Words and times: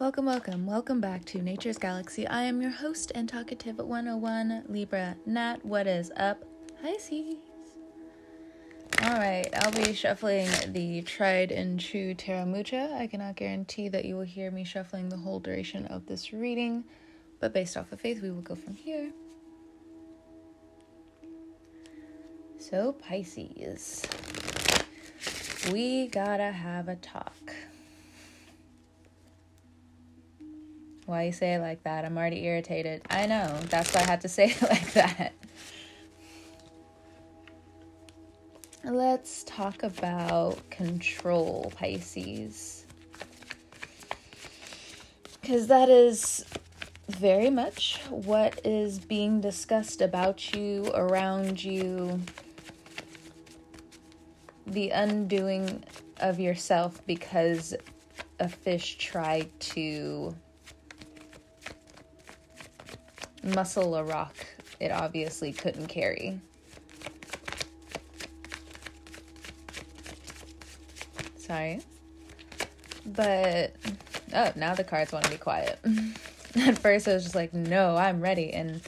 Welcome, 0.00 0.24
welcome, 0.24 0.64
welcome 0.64 0.98
back 0.98 1.26
to 1.26 1.42
Nature's 1.42 1.76
Galaxy. 1.76 2.26
I 2.26 2.44
am 2.44 2.62
your 2.62 2.70
host 2.70 3.12
and 3.14 3.28
talkative 3.28 3.76
101 3.76 4.64
Libra 4.66 5.14
Nat. 5.26 5.62
What 5.62 5.86
is 5.86 6.10
up? 6.16 6.42
Pisces. 6.80 7.34
Alright, 9.02 9.54
I'll 9.58 9.72
be 9.72 9.92
shuffling 9.92 10.48
the 10.68 11.02
tried 11.02 11.52
and 11.52 11.78
true 11.78 12.14
Tarot 12.14 12.46
Mucha. 12.46 12.96
I 12.98 13.08
cannot 13.08 13.36
guarantee 13.36 13.90
that 13.90 14.06
you 14.06 14.16
will 14.16 14.24
hear 14.24 14.50
me 14.50 14.64
shuffling 14.64 15.10
the 15.10 15.18
whole 15.18 15.38
duration 15.38 15.84
of 15.88 16.06
this 16.06 16.32
reading, 16.32 16.84
but 17.38 17.52
based 17.52 17.76
off 17.76 17.92
of 17.92 18.00
faith, 18.00 18.22
we 18.22 18.30
will 18.30 18.40
go 18.40 18.54
from 18.54 18.76
here. 18.76 19.12
So, 22.58 22.92
Pisces, 22.92 24.06
we 25.70 26.06
gotta 26.06 26.52
have 26.52 26.88
a 26.88 26.96
talk. 26.96 27.52
Why 31.10 31.24
you 31.24 31.32
say 31.32 31.54
it 31.54 31.58
like 31.58 31.82
that? 31.82 32.04
I'm 32.04 32.16
already 32.16 32.44
irritated. 32.44 33.02
I 33.10 33.26
know. 33.26 33.58
That's 33.64 33.92
why 33.92 34.02
I 34.02 34.04
had 34.04 34.20
to 34.20 34.28
say 34.28 34.44
it 34.50 34.62
like 34.62 34.92
that. 34.92 35.32
Let's 38.84 39.42
talk 39.42 39.82
about 39.82 40.70
control, 40.70 41.72
Pisces. 41.74 42.86
Because 45.40 45.66
that 45.66 45.88
is 45.88 46.44
very 47.08 47.50
much 47.50 48.00
what 48.08 48.64
is 48.64 49.00
being 49.00 49.40
discussed 49.40 50.00
about 50.02 50.54
you, 50.54 50.92
around 50.94 51.64
you, 51.64 52.20
the 54.64 54.90
undoing 54.90 55.82
of 56.18 56.38
yourself 56.38 57.04
because 57.04 57.74
a 58.38 58.48
fish 58.48 58.96
tried 58.96 59.50
to 59.58 60.36
muscle 63.42 63.94
a 63.96 64.04
rock 64.04 64.34
it 64.80 64.90
obviously 64.90 65.52
couldn't 65.52 65.88
carry. 65.88 66.40
Sorry. 71.36 71.80
But, 73.04 73.76
oh, 74.34 74.52
now 74.56 74.74
the 74.74 74.84
cards 74.84 75.12
want 75.12 75.26
to 75.26 75.30
be 75.30 75.36
quiet. 75.36 75.78
At 76.56 76.78
first, 76.78 77.06
I 77.06 77.12
was 77.12 77.24
just 77.24 77.34
like, 77.34 77.52
no, 77.52 77.96
I'm 77.96 78.20
ready. 78.20 78.52
And 78.52 78.80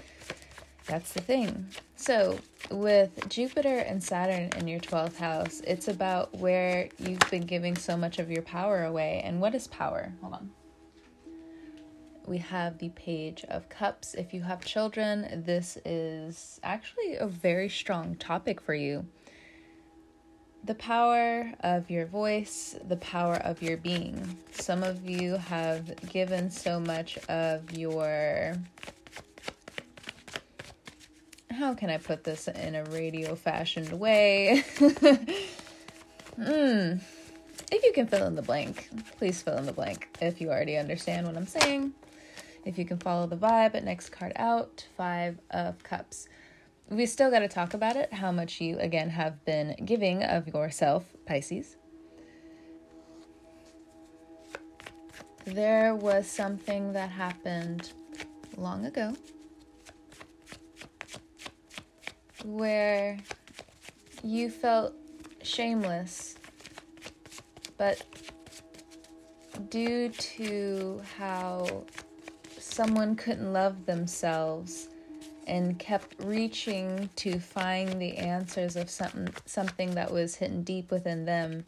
that's 0.86 1.12
the 1.12 1.20
thing. 1.20 1.66
So, 1.96 2.38
with 2.70 3.28
Jupiter 3.28 3.78
and 3.78 4.02
Saturn 4.02 4.50
in 4.56 4.66
your 4.66 4.80
12th 4.80 5.16
house, 5.16 5.60
it's 5.66 5.88
about 5.88 6.34
where 6.38 6.88
you've 6.98 7.30
been 7.30 7.44
giving 7.44 7.76
so 7.76 7.96
much 7.96 8.18
of 8.18 8.30
your 8.30 8.42
power 8.42 8.84
away. 8.84 9.20
And 9.24 9.40
what 9.40 9.54
is 9.54 9.68
power? 9.68 10.12
Hold 10.22 10.34
on 10.34 10.50
we 12.26 12.38
have 12.38 12.78
the 12.78 12.90
Page 12.90 13.44
of 13.48 13.68
Cups. 13.68 14.14
If 14.14 14.32
you 14.32 14.42
have 14.42 14.64
children, 14.64 15.42
this 15.44 15.78
is 15.84 16.60
actually 16.62 17.16
a 17.16 17.26
very 17.26 17.68
strong 17.68 18.14
topic 18.16 18.60
for 18.60 18.74
you. 18.74 19.06
The 20.64 20.74
power 20.74 21.52
of 21.60 21.90
your 21.90 22.06
voice, 22.06 22.76
the 22.86 22.96
power 22.96 23.36
of 23.36 23.62
your 23.62 23.76
being. 23.76 24.38
Some 24.52 24.82
of 24.82 25.08
you 25.08 25.36
have 25.36 26.08
given 26.08 26.50
so 26.50 26.78
much 26.78 27.18
of 27.28 27.72
your. 27.76 28.54
How 31.50 31.74
can 31.74 31.90
I 31.90 31.98
put 31.98 32.24
this 32.24 32.48
in 32.48 32.74
a 32.74 32.84
radio 32.84 33.34
fashioned 33.34 33.92
way? 33.92 34.64
Hmm. 36.36 36.96
If 37.70 37.84
you 37.84 37.92
can 37.94 38.06
fill 38.06 38.26
in 38.26 38.34
the 38.34 38.42
blank, 38.42 38.88
please 39.18 39.42
fill 39.42 39.58
in 39.58 39.66
the 39.66 39.72
blank 39.72 40.08
if 40.20 40.40
you 40.40 40.48
already 40.48 40.78
understand 40.78 41.26
what 41.26 41.36
I'm 41.36 41.46
saying. 41.46 41.92
If 42.64 42.78
you 42.78 42.84
can 42.84 42.98
follow 42.98 43.26
the 43.26 43.36
vibe, 43.36 43.74
at 43.74 43.84
next 43.84 44.10
card 44.10 44.32
out, 44.36 44.86
Five 44.96 45.38
of 45.50 45.82
Cups. 45.82 46.28
We 46.88 47.06
still 47.06 47.30
got 47.30 47.40
to 47.40 47.48
talk 47.48 47.74
about 47.74 47.96
it, 47.96 48.12
how 48.12 48.30
much 48.30 48.60
you, 48.60 48.78
again, 48.78 49.10
have 49.10 49.44
been 49.44 49.76
giving 49.84 50.22
of 50.22 50.46
yourself, 50.46 51.04
Pisces. 51.26 51.76
There 55.44 55.96
was 55.96 56.28
something 56.28 56.92
that 56.92 57.10
happened 57.10 57.92
long 58.56 58.86
ago 58.86 59.14
where 62.44 63.18
you 64.22 64.50
felt 64.50 64.94
shameless, 65.42 66.36
but 67.76 68.04
due 69.68 70.10
to 70.10 71.02
how 71.18 71.84
someone 72.72 73.14
couldn't 73.14 73.52
love 73.52 73.86
themselves 73.86 74.88
and 75.46 75.78
kept 75.78 76.14
reaching 76.22 77.10
to 77.16 77.38
find 77.38 78.00
the 78.00 78.16
answers 78.16 78.76
of 78.76 78.88
something 78.88 79.28
something 79.44 79.94
that 79.94 80.10
was 80.10 80.36
hidden 80.36 80.62
deep 80.62 80.90
within 80.90 81.24
them 81.24 81.64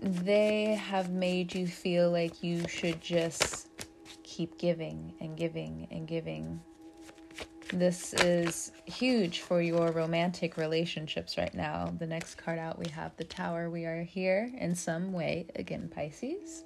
they 0.00 0.74
have 0.74 1.10
made 1.10 1.54
you 1.54 1.66
feel 1.66 2.10
like 2.10 2.42
you 2.42 2.66
should 2.68 3.00
just 3.02 3.68
keep 4.22 4.56
giving 4.58 5.12
and 5.20 5.36
giving 5.36 5.86
and 5.90 6.08
giving. 6.08 6.60
This 7.72 8.14
is 8.14 8.72
huge 8.86 9.40
for 9.40 9.60
your 9.60 9.92
romantic 9.92 10.56
relationships 10.56 11.36
right 11.36 11.54
now. 11.54 11.92
The 11.98 12.06
next 12.06 12.36
card 12.36 12.58
out 12.58 12.78
we 12.78 12.88
have 12.88 13.14
the 13.16 13.24
tower. 13.24 13.68
We 13.68 13.84
are 13.84 14.02
here 14.02 14.50
in 14.58 14.74
some 14.74 15.12
way 15.12 15.46
again 15.54 15.90
pisces 15.94 16.64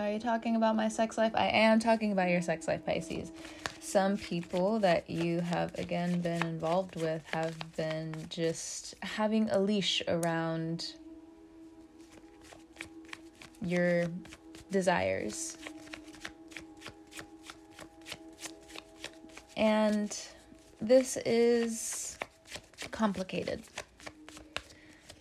Are 0.00 0.10
you 0.10 0.18
talking 0.18 0.56
about 0.56 0.76
my 0.76 0.88
sex 0.88 1.18
life? 1.18 1.32
I 1.34 1.48
am 1.48 1.78
talking 1.78 2.10
about 2.10 2.30
your 2.30 2.40
sex 2.40 2.66
life, 2.66 2.86
Pisces. 2.86 3.32
Some 3.80 4.16
people 4.16 4.78
that 4.78 5.10
you 5.10 5.40
have 5.40 5.78
again 5.78 6.22
been 6.22 6.40
involved 6.46 6.96
with 6.96 7.22
have 7.34 7.54
been 7.76 8.14
just 8.30 8.94
having 9.02 9.50
a 9.50 9.58
leash 9.58 10.02
around 10.08 10.94
your 13.60 14.06
desires. 14.70 15.58
And 19.58 20.18
this 20.80 21.18
is 21.26 22.18
complicated. 22.90 23.64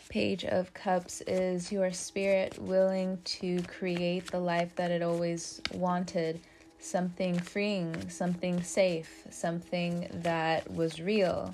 Page 0.10 0.44
of 0.44 0.74
Cups 0.74 1.22
is 1.28 1.72
your 1.72 1.92
spirit 1.94 2.58
willing 2.58 3.20
to 3.26 3.62
create 3.68 4.32
the 4.32 4.40
life 4.40 4.76
that 4.76 4.90
it 4.90 5.04
always 5.04 5.62
wanted 5.72 6.42
something 6.80 7.38
freeing, 7.38 8.10
something 8.10 8.64
safe, 8.64 9.28
something 9.30 10.10
that 10.12 10.68
was 10.74 11.00
real. 11.00 11.54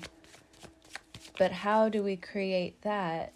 But 1.38 1.52
how 1.52 1.90
do 1.90 2.02
we 2.02 2.16
create 2.16 2.80
that 2.80 3.34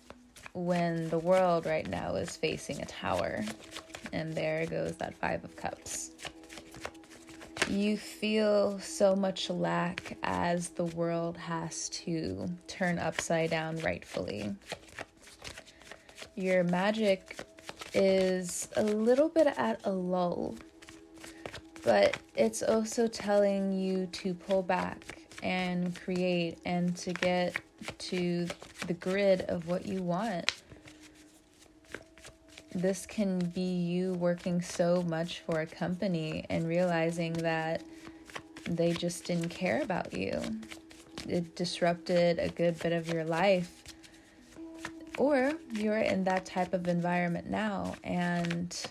when 0.54 1.10
the 1.10 1.18
world 1.18 1.66
right 1.66 1.86
now 1.86 2.14
is 2.14 2.34
facing 2.34 2.80
a 2.80 2.86
tower? 2.86 3.44
And 4.14 4.32
there 4.32 4.64
goes 4.64 4.96
that 4.96 5.18
Five 5.18 5.44
of 5.44 5.54
Cups. 5.54 6.12
You 7.68 7.98
feel 7.98 8.78
so 8.78 9.14
much 9.14 9.50
lack 9.50 10.16
as 10.22 10.70
the 10.70 10.86
world 10.86 11.36
has 11.36 11.90
to 11.90 12.48
turn 12.68 12.98
upside 12.98 13.50
down 13.50 13.76
rightfully 13.80 14.54
your 16.40 16.64
magic 16.64 17.36
is 17.94 18.68
a 18.76 18.82
little 18.82 19.28
bit 19.28 19.46
at 19.46 19.80
a 19.84 19.90
lull, 19.90 20.54
but 21.84 22.16
it's 22.36 22.62
also 22.62 23.06
telling 23.06 23.72
you 23.72 24.06
to 24.06 24.34
pull 24.34 24.62
back 24.62 25.18
and 25.42 25.94
create 26.00 26.58
and 26.64 26.96
to 26.96 27.12
get 27.12 27.56
to 27.98 28.46
the 28.86 28.94
grid 28.94 29.42
of 29.42 29.66
what 29.66 29.86
you 29.86 30.02
want. 30.02 30.52
This 32.74 33.04
can 33.04 33.38
be 33.38 33.60
you 33.60 34.14
working 34.14 34.62
so 34.62 35.02
much 35.02 35.40
for 35.40 35.60
a 35.60 35.66
company 35.66 36.46
and 36.48 36.68
realizing 36.68 37.32
that 37.34 37.82
they 38.64 38.92
just 38.92 39.24
didn't 39.24 39.48
care 39.48 39.82
about 39.82 40.12
you. 40.14 40.40
It 41.28 41.56
disrupted 41.56 42.38
a 42.38 42.48
good 42.48 42.78
bit 42.78 42.92
of 42.92 43.08
your 43.08 43.24
life 43.24 43.79
or 45.20 45.52
you're 45.74 45.98
in 45.98 46.24
that 46.24 46.46
type 46.46 46.72
of 46.72 46.88
environment 46.88 47.46
now 47.46 47.94
and 48.02 48.86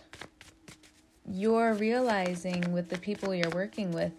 you're 1.28 1.74
realizing 1.74 2.72
with 2.72 2.88
the 2.88 3.00
people 3.00 3.34
you're 3.34 3.50
working 3.50 3.92
with, 3.92 4.12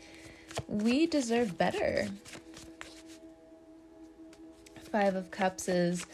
we 0.66 1.06
deserve 1.06 1.56
better. 1.56 2.08
Five 4.90 5.14
of 5.14 5.30
Cups 5.30 5.68
is 5.68 6.04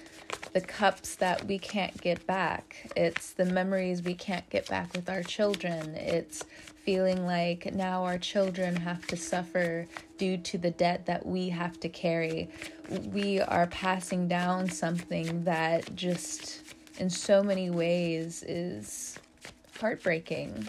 the 0.53 0.61
cups 0.61 1.17
that 1.17 1.45
we 1.45 1.59
can't 1.59 2.01
get 2.01 2.27
back. 2.27 2.91
It's 2.97 3.33
the 3.33 3.45
memories 3.45 4.03
we 4.03 4.15
can't 4.15 4.49
get 4.51 4.69
back 4.69 4.93
with 4.95 5.09
our 5.11 5.23
children. 5.23 5.95
It's 5.95 6.45
feeling 6.85 7.27
like 7.27 7.75
now 7.75 8.05
our 8.05 8.19
children 8.19 8.77
have 8.77 9.07
to 9.09 9.17
suffer 9.17 9.87
due 10.19 10.37
to 10.39 10.57
the 10.57 10.71
debt 10.71 11.07
that 11.07 11.27
we 11.27 11.49
have 11.49 11.81
to 11.81 11.89
carry 11.89 12.49
we 12.91 13.41
are 13.41 13.67
passing 13.67 14.29
down 14.29 14.71
something 14.71 15.45
that 15.45 15.95
just 15.95 16.63
in 16.99 17.11
so 17.11 17.43
many 17.43 17.71
ways 17.71 18.43
is 18.45 19.19
heartbreaking. 19.81 20.69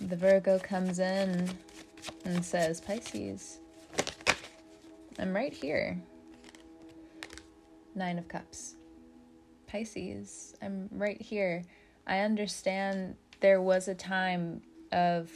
The 0.00 0.16
Virgo 0.16 0.58
comes 0.58 0.98
in 0.98 1.48
and 2.24 2.44
says, 2.44 2.80
Pisces, 2.80 3.58
I'm 5.18 5.34
right 5.34 5.52
here. 5.52 6.00
Nine 7.94 8.18
of 8.18 8.28
Cups. 8.28 8.76
Pisces, 9.66 10.54
I'm 10.62 10.88
right 10.92 11.20
here. 11.20 11.62
I 12.06 12.20
understand 12.20 13.16
there 13.40 13.60
was 13.60 13.88
a 13.88 13.94
time 13.94 14.62
of 14.92 15.30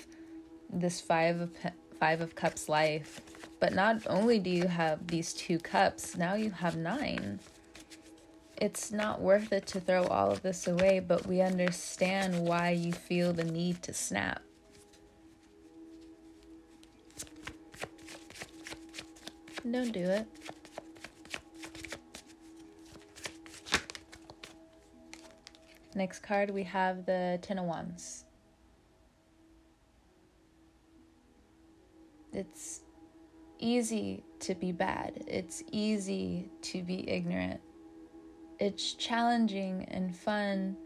this 0.73 1.01
five 1.01 1.41
of 1.41 1.51
five 1.99 2.21
of 2.21 2.35
cups 2.35 2.69
life 2.69 3.21
but 3.59 3.73
not 3.73 4.03
only 4.07 4.39
do 4.39 4.51
you 4.51 4.67
have 4.67 5.07
these 5.07 5.33
two 5.33 5.59
cups 5.59 6.17
now 6.17 6.35
you 6.35 6.51
have 6.51 6.77
nine 6.77 7.41
it's 8.59 8.93
not 8.93 9.21
worth 9.21 9.53
it 9.53 9.67
to 9.67 9.81
throw 9.81 10.05
all 10.05 10.31
of 10.31 10.43
this 10.43 10.67
away 10.67 11.01
but 11.01 11.27
we 11.27 11.41
understand 11.41 12.39
why 12.39 12.71
you 12.71 12.93
feel 12.93 13.33
the 13.33 13.45
need 13.45 13.81
to 13.83 13.95
snap 13.95 14.43
don't 19.73 19.93
do 19.93 20.05
it. 20.05 20.27
Next 25.95 26.21
card 26.21 26.51
we 26.51 26.63
have 26.65 27.07
the 27.07 27.39
ten 27.41 27.59
of 27.59 27.65
wands. 27.65 28.25
It's 32.33 32.83
easy 33.59 34.23
to 34.41 34.55
be 34.55 34.73
bad, 34.73 35.25
it's 35.27 35.63
easy 35.73 36.51
to 36.63 36.83
be 36.83 37.09
ignorant. 37.09 37.61
It's 38.59 38.93
challenging 38.93 39.87
and 39.91 40.15
fun 40.15 40.77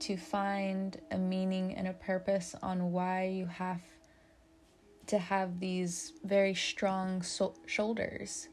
to 0.00 0.16
find 0.16 0.96
a 1.12 1.18
meaning 1.18 1.74
and 1.74 1.88
a 1.88 1.92
purpose 1.92 2.54
on 2.62 2.92
why 2.92 3.26
you 3.26 3.46
have 3.46 3.80
to 5.08 5.18
have 5.18 5.60
these 5.60 6.12
very 6.24 6.54
strong 6.54 7.22
so- 7.22 7.54
shoulders, 7.66 8.48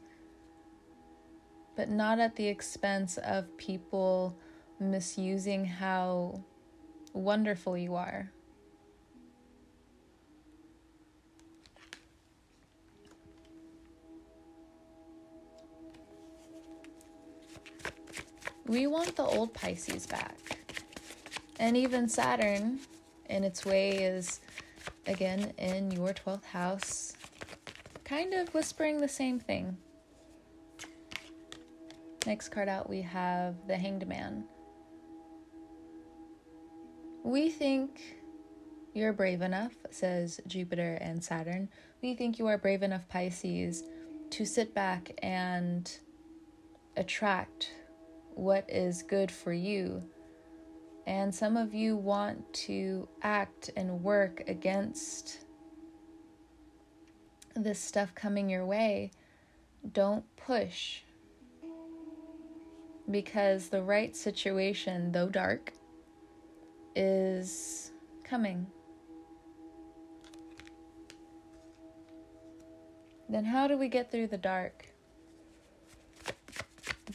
but 1.76 1.88
not 1.88 2.18
at 2.18 2.36
the 2.36 2.46
expense 2.46 3.18
of 3.18 3.56
people 3.56 4.36
misusing 4.80 5.64
how 5.64 6.42
wonderful 7.12 7.78
you 7.78 7.94
are. 7.94 8.30
we 18.68 18.86
want 18.86 19.14
the 19.16 19.22
old 19.22 19.52
Pisces 19.54 20.06
back. 20.06 20.36
And 21.58 21.76
even 21.76 22.08
Saturn, 22.08 22.80
in 23.28 23.44
its 23.44 23.64
way, 23.64 23.90
is 23.90 24.40
again 25.06 25.52
in 25.58 25.90
your 25.90 26.08
12th 26.08 26.44
house, 26.44 27.12
kind 28.04 28.34
of 28.34 28.52
whispering 28.54 29.00
the 29.00 29.08
same 29.08 29.38
thing. 29.38 29.76
Next 32.26 32.48
card 32.48 32.68
out, 32.68 32.88
we 32.88 33.02
have 33.02 33.54
the 33.68 33.76
Hanged 33.76 34.06
Man. 34.08 34.44
We 37.22 37.50
think 37.50 38.00
you're 38.94 39.12
brave 39.12 39.42
enough, 39.42 39.72
says 39.90 40.40
Jupiter 40.46 40.98
and 41.00 41.22
Saturn. 41.22 41.68
We 42.02 42.14
think 42.14 42.38
you 42.38 42.46
are 42.46 42.58
brave 42.58 42.82
enough, 42.82 43.08
Pisces, 43.08 43.84
to 44.30 44.44
sit 44.44 44.74
back 44.74 45.12
and 45.22 45.90
attract 46.96 47.72
what 48.34 48.64
is 48.68 49.02
good 49.02 49.30
for 49.30 49.52
you. 49.52 50.02
And 51.06 51.32
some 51.32 51.56
of 51.56 51.72
you 51.72 51.96
want 51.96 52.52
to 52.66 53.08
act 53.22 53.70
and 53.76 54.02
work 54.02 54.42
against 54.48 55.38
this 57.54 57.78
stuff 57.78 58.14
coming 58.14 58.50
your 58.50 58.66
way. 58.66 59.12
Don't 59.92 60.24
push. 60.36 61.02
Because 63.08 63.68
the 63.68 63.82
right 63.82 64.16
situation, 64.16 65.12
though 65.12 65.28
dark, 65.28 65.72
is 66.96 67.92
coming. 68.24 68.66
Then, 73.28 73.44
how 73.44 73.68
do 73.68 73.76
we 73.76 73.88
get 73.88 74.10
through 74.10 74.28
the 74.28 74.38
dark? 74.38 74.86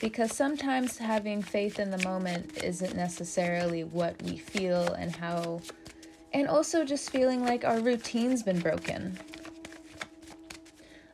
Because 0.02 0.36
sometimes 0.36 0.98
having 0.98 1.44
faith 1.44 1.80
in 1.80 1.92
the 1.92 2.04
moment 2.04 2.58
isn't 2.64 2.96
necessarily 2.96 3.84
what 3.84 4.20
we 4.24 4.36
feel 4.36 4.94
and 4.94 5.16
how 5.16 5.62
and 6.34 6.48
also 6.48 6.84
just 6.84 7.12
feeling 7.12 7.46
like 7.46 7.64
our 7.64 7.80
routine's 7.80 8.42
been 8.42 8.60
broken. 8.60 9.18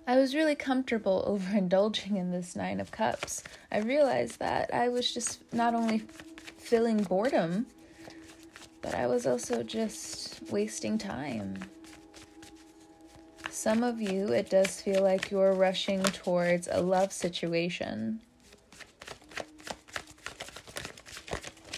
I 0.07 0.15
was 0.15 0.33
really 0.33 0.55
comfortable 0.55 1.25
overindulging 1.27 2.15
in 2.15 2.31
this 2.31 2.55
9 2.55 2.79
of 2.79 2.91
cups. 2.91 3.43
I 3.71 3.79
realized 3.79 4.39
that 4.39 4.73
I 4.73 4.87
was 4.87 5.13
just 5.13 5.41
not 5.53 5.75
only 5.75 6.03
feeling 6.57 7.03
boredom, 7.03 7.65
but 8.81 8.95
I 8.95 9.07
was 9.07 9.27
also 9.27 9.63
just 9.63 10.39
wasting 10.49 10.97
time. 10.97 11.57
Some 13.49 13.83
of 13.83 13.99
you, 13.99 14.27
it 14.27 14.49
does 14.49 14.79
feel 14.79 15.01
like 15.01 15.29
you're 15.31 15.53
rushing 15.53 16.03
towards 16.03 16.69
a 16.71 16.79
love 16.79 17.11
situation 17.11 18.21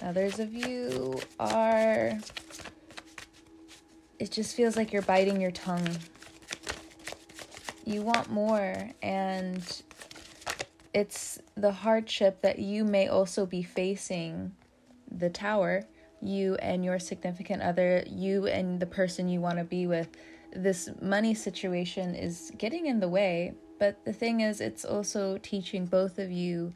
Others 0.01 0.39
of 0.39 0.53
you 0.53 1.19
are. 1.39 2.17
It 4.17 4.31
just 4.31 4.55
feels 4.55 4.75
like 4.75 4.93
you're 4.93 5.01
biting 5.01 5.41
your 5.41 5.51
tongue. 5.51 5.87
You 7.85 8.01
want 8.01 8.29
more, 8.29 8.91
and 9.01 9.63
it's 10.93 11.39
the 11.55 11.71
hardship 11.71 12.41
that 12.41 12.59
you 12.59 12.83
may 12.83 13.07
also 13.07 13.45
be 13.45 13.63
facing 13.63 14.53
the 15.11 15.29
tower, 15.29 15.83
you 16.21 16.55
and 16.55 16.85
your 16.85 16.99
significant 16.99 17.61
other, 17.61 18.03
you 18.07 18.47
and 18.47 18.79
the 18.79 18.85
person 18.85 19.27
you 19.27 19.41
want 19.41 19.57
to 19.57 19.63
be 19.63 19.87
with. 19.87 20.09
This 20.53 20.89
money 21.01 21.33
situation 21.33 22.15
is 22.15 22.51
getting 22.57 22.87
in 22.87 22.99
the 22.99 23.09
way, 23.09 23.53
but 23.79 24.03
the 24.05 24.13
thing 24.13 24.41
is, 24.41 24.61
it's 24.61 24.85
also 24.85 25.37
teaching 25.37 25.85
both 25.85 26.19
of 26.19 26.31
you 26.31 26.73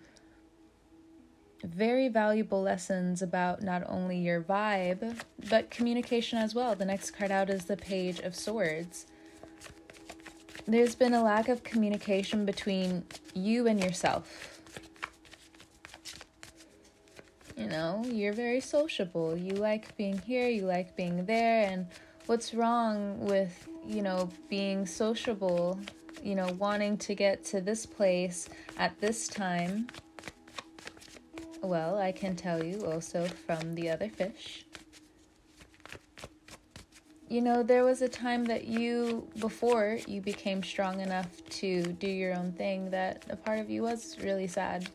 very 1.64 2.10
valuable 2.10 2.62
lessons 2.62 3.22
about 3.22 3.62
not 3.62 3.84
only 3.88 4.18
your 4.18 4.42
vibe, 4.42 5.20
but 5.50 5.70
communication 5.72 6.38
as 6.38 6.54
well. 6.54 6.76
The 6.76 6.86
next 6.86 7.12
card 7.12 7.32
out 7.32 7.50
is 7.50 7.66
the 7.66 7.78
Page 7.78 8.20
of 8.20 8.36
Swords. 8.36 9.08
There's 10.68 10.96
been 10.96 11.14
a 11.14 11.24
lack 11.24 11.50
of 11.50 11.64
communication 11.64 12.46
between 12.46 13.04
you 13.34 13.68
and 13.68 13.84
yourself. 13.84 14.62
You 17.58 17.68
know, 17.68 18.04
you're 18.06 18.34
very 18.34 18.62
sociable. 18.62 19.38
You 19.38 19.56
like 19.56 19.96
being 19.96 20.18
here, 20.20 20.50
you 20.50 20.66
like 20.66 20.96
being 20.96 21.26
there, 21.26 21.70
and 21.70 21.88
what's 22.26 22.54
wrong 22.54 23.20
with, 23.20 23.68
you 23.86 24.02
know, 24.02 24.30
being 24.50 24.86
sociable, 24.86 25.80
you 26.24 26.36
know, 26.36 26.48
wanting 26.58 26.98
to 26.98 27.16
get 27.16 27.44
to 27.46 27.62
this 27.62 27.86
place 27.86 28.50
at 28.78 29.00
this 29.00 29.28
time? 29.28 29.88
Well, 31.64 31.98
I 31.98 32.12
can 32.12 32.36
tell 32.36 32.62
you 32.62 32.86
also 32.86 33.26
from 33.26 33.74
the 33.74 33.90
other 33.90 34.10
fish. 34.10 34.66
You 37.30 37.42
know, 37.42 37.64
there 37.64 37.86
was 37.86 38.02
a 38.02 38.10
time 38.10 38.44
that 38.46 38.68
you, 38.68 39.30
before 39.40 39.98
you 40.06 40.20
became 40.20 40.62
strong 40.62 41.00
enough 41.00 41.30
to 41.62 41.82
do 41.84 42.08
your 42.08 42.36
own 42.36 42.52
thing, 42.52 42.92
that 42.92 43.24
a 43.30 43.38
part 43.38 43.60
of 43.60 43.70
you 43.70 43.82
was 43.82 44.18
really 44.22 44.46
sad 44.46 44.90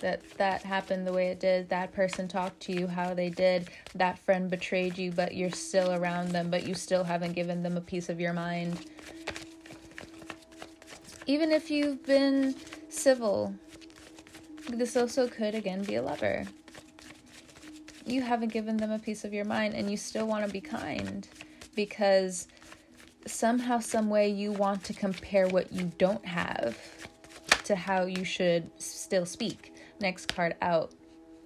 that 0.00 0.20
that 0.36 0.62
happened 0.62 1.06
the 1.06 1.12
way 1.12 1.28
it 1.28 1.40
did. 1.40 1.70
That 1.70 1.90
person 1.94 2.28
talked 2.28 2.60
to 2.64 2.72
you 2.72 2.86
how 2.86 3.14
they 3.14 3.30
did. 3.30 3.70
That 3.94 4.18
friend 4.18 4.50
betrayed 4.50 4.98
you 4.98 5.10
but 5.10 5.34
you're 5.34 5.50
still 5.50 5.92
around 5.92 6.32
them 6.32 6.50
but 6.50 6.66
you 6.66 6.74
still 6.74 7.02
haven't 7.02 7.32
given 7.32 7.62
them 7.62 7.78
a 7.78 7.80
piece 7.80 8.10
of 8.10 8.20
your 8.20 8.34
mind. 8.34 8.84
Even 11.26 11.50
if 11.50 11.70
you've 11.70 12.04
been 12.04 12.54
civil 12.90 13.54
this 14.68 14.96
also 14.96 15.28
could 15.28 15.54
again 15.54 15.82
be 15.82 15.96
a 15.96 16.02
lover. 16.02 16.44
You 18.04 18.22
haven't 18.22 18.52
given 18.52 18.76
them 18.76 18.90
a 18.90 18.98
piece 18.98 19.24
of 19.24 19.32
your 19.32 19.44
mind 19.44 19.74
and 19.74 19.90
you 19.90 19.96
still 19.96 20.26
want 20.26 20.46
to 20.46 20.52
be 20.52 20.60
kind 20.60 21.28
because 21.74 22.48
somehow, 23.26 23.80
some 23.80 24.08
way, 24.08 24.28
you 24.28 24.52
want 24.52 24.84
to 24.84 24.94
compare 24.94 25.48
what 25.48 25.72
you 25.72 25.90
don't 25.98 26.24
have 26.24 26.76
to 27.64 27.74
how 27.74 28.04
you 28.06 28.24
should 28.24 28.70
still 28.80 29.26
speak. 29.26 29.74
Next 30.00 30.26
card 30.34 30.54
out 30.62 30.92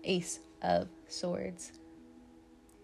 Ace 0.05 0.41
of 0.62 0.89
Swords. 1.09 1.73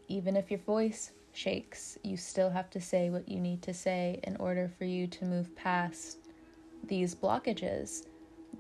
Even 0.09 0.37
if 0.37 0.51
your 0.51 0.61
voice 0.61 1.13
shakes, 1.33 1.99
you 2.03 2.17
still 2.17 2.49
have 2.49 2.71
to 2.71 2.81
say 2.81 3.11
what 3.11 3.29
you 3.29 3.41
need 3.41 3.61
to 3.63 3.75
say 3.75 4.21
in 4.25 4.37
order 4.37 4.71
for 4.79 4.85
you 4.85 5.07
to 5.07 5.25
move 5.25 5.55
past 5.55 6.19
these 6.85 7.15
blockages 7.15 8.07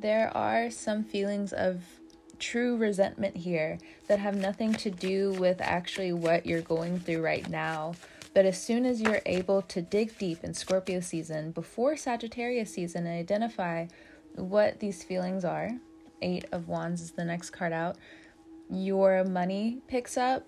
there 0.01 0.35
are 0.37 0.71
some 0.71 1.05
feelings 1.05 1.53
of 1.53 1.83
true 2.39 2.77
resentment 2.77 3.37
here 3.37 3.79
that 4.09 4.19
have 4.19 4.37
nothing 4.37 4.73
to 4.75 4.91
do 4.91 5.33
with 5.33 5.61
actually 5.61 6.13
what 6.13 6.47
you're 6.47 6.61
going 6.61 6.99
through 7.01 7.23
right 7.23 7.49
now. 7.49 7.95
But 8.35 8.45
as 8.45 8.61
soon 8.61 8.85
as 8.85 9.01
you're 9.01 9.23
able 9.25 9.63
to 9.63 9.81
dig 9.81 10.19
deep 10.19 10.45
in 10.45 10.53
Scorpio 10.53 11.01
season 11.01 11.53
before 11.53 11.97
Sagittarius 11.97 12.71
season 12.71 13.07
and 13.07 13.19
identify 13.19 13.87
what 14.35 14.79
these 14.79 15.03
feelings 15.03 15.45
are, 15.45 15.71
Eight 16.21 16.45
of 16.53 16.69
Wands 16.69 17.01
is 17.01 17.13
the 17.13 17.25
next 17.25 17.51
card 17.51 17.73
out, 17.73 17.97
your 18.69 19.25
money 19.25 19.79
picks 19.89 20.17
up. 20.17 20.47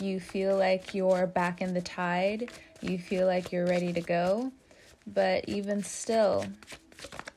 You 0.00 0.20
feel 0.20 0.56
like 0.56 0.94
you're 0.94 1.26
back 1.26 1.62
in 1.62 1.72
the 1.72 1.80
tide. 1.80 2.50
You 2.80 2.98
feel 2.98 3.26
like 3.26 3.52
you're 3.52 3.66
ready 3.66 3.92
to 3.92 4.00
go. 4.00 4.52
But 5.06 5.48
even 5.48 5.82
still, 5.82 6.44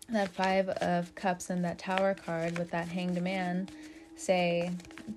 that 0.09 0.29
Five 0.29 0.69
of 0.69 1.13
Cups 1.15 1.49
and 1.49 1.63
that 1.65 1.79
Tower 1.79 2.13
card 2.13 2.57
with 2.57 2.71
that 2.71 2.87
Hanged 2.87 3.21
Man 3.21 3.67
say, 4.15 4.71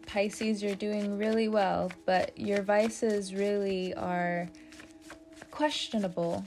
Pisces, 0.06 0.62
you're 0.62 0.74
doing 0.74 1.18
really 1.18 1.48
well, 1.48 1.92
but 2.04 2.38
your 2.38 2.62
vices 2.62 3.34
really 3.34 3.94
are 3.94 4.48
questionable. 5.50 6.44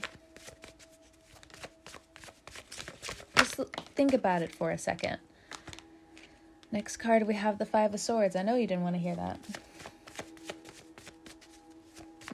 Just 3.36 3.56
think 3.94 4.12
about 4.12 4.42
it 4.42 4.54
for 4.54 4.70
a 4.70 4.78
second. 4.78 5.18
Next 6.70 6.96
card, 6.96 7.26
we 7.26 7.34
have 7.34 7.58
the 7.58 7.66
Five 7.66 7.92
of 7.92 8.00
Swords. 8.00 8.34
I 8.34 8.42
know 8.42 8.54
you 8.54 8.66
didn't 8.66 8.82
want 8.82 8.94
to 8.94 9.00
hear 9.00 9.14
that. 9.14 9.38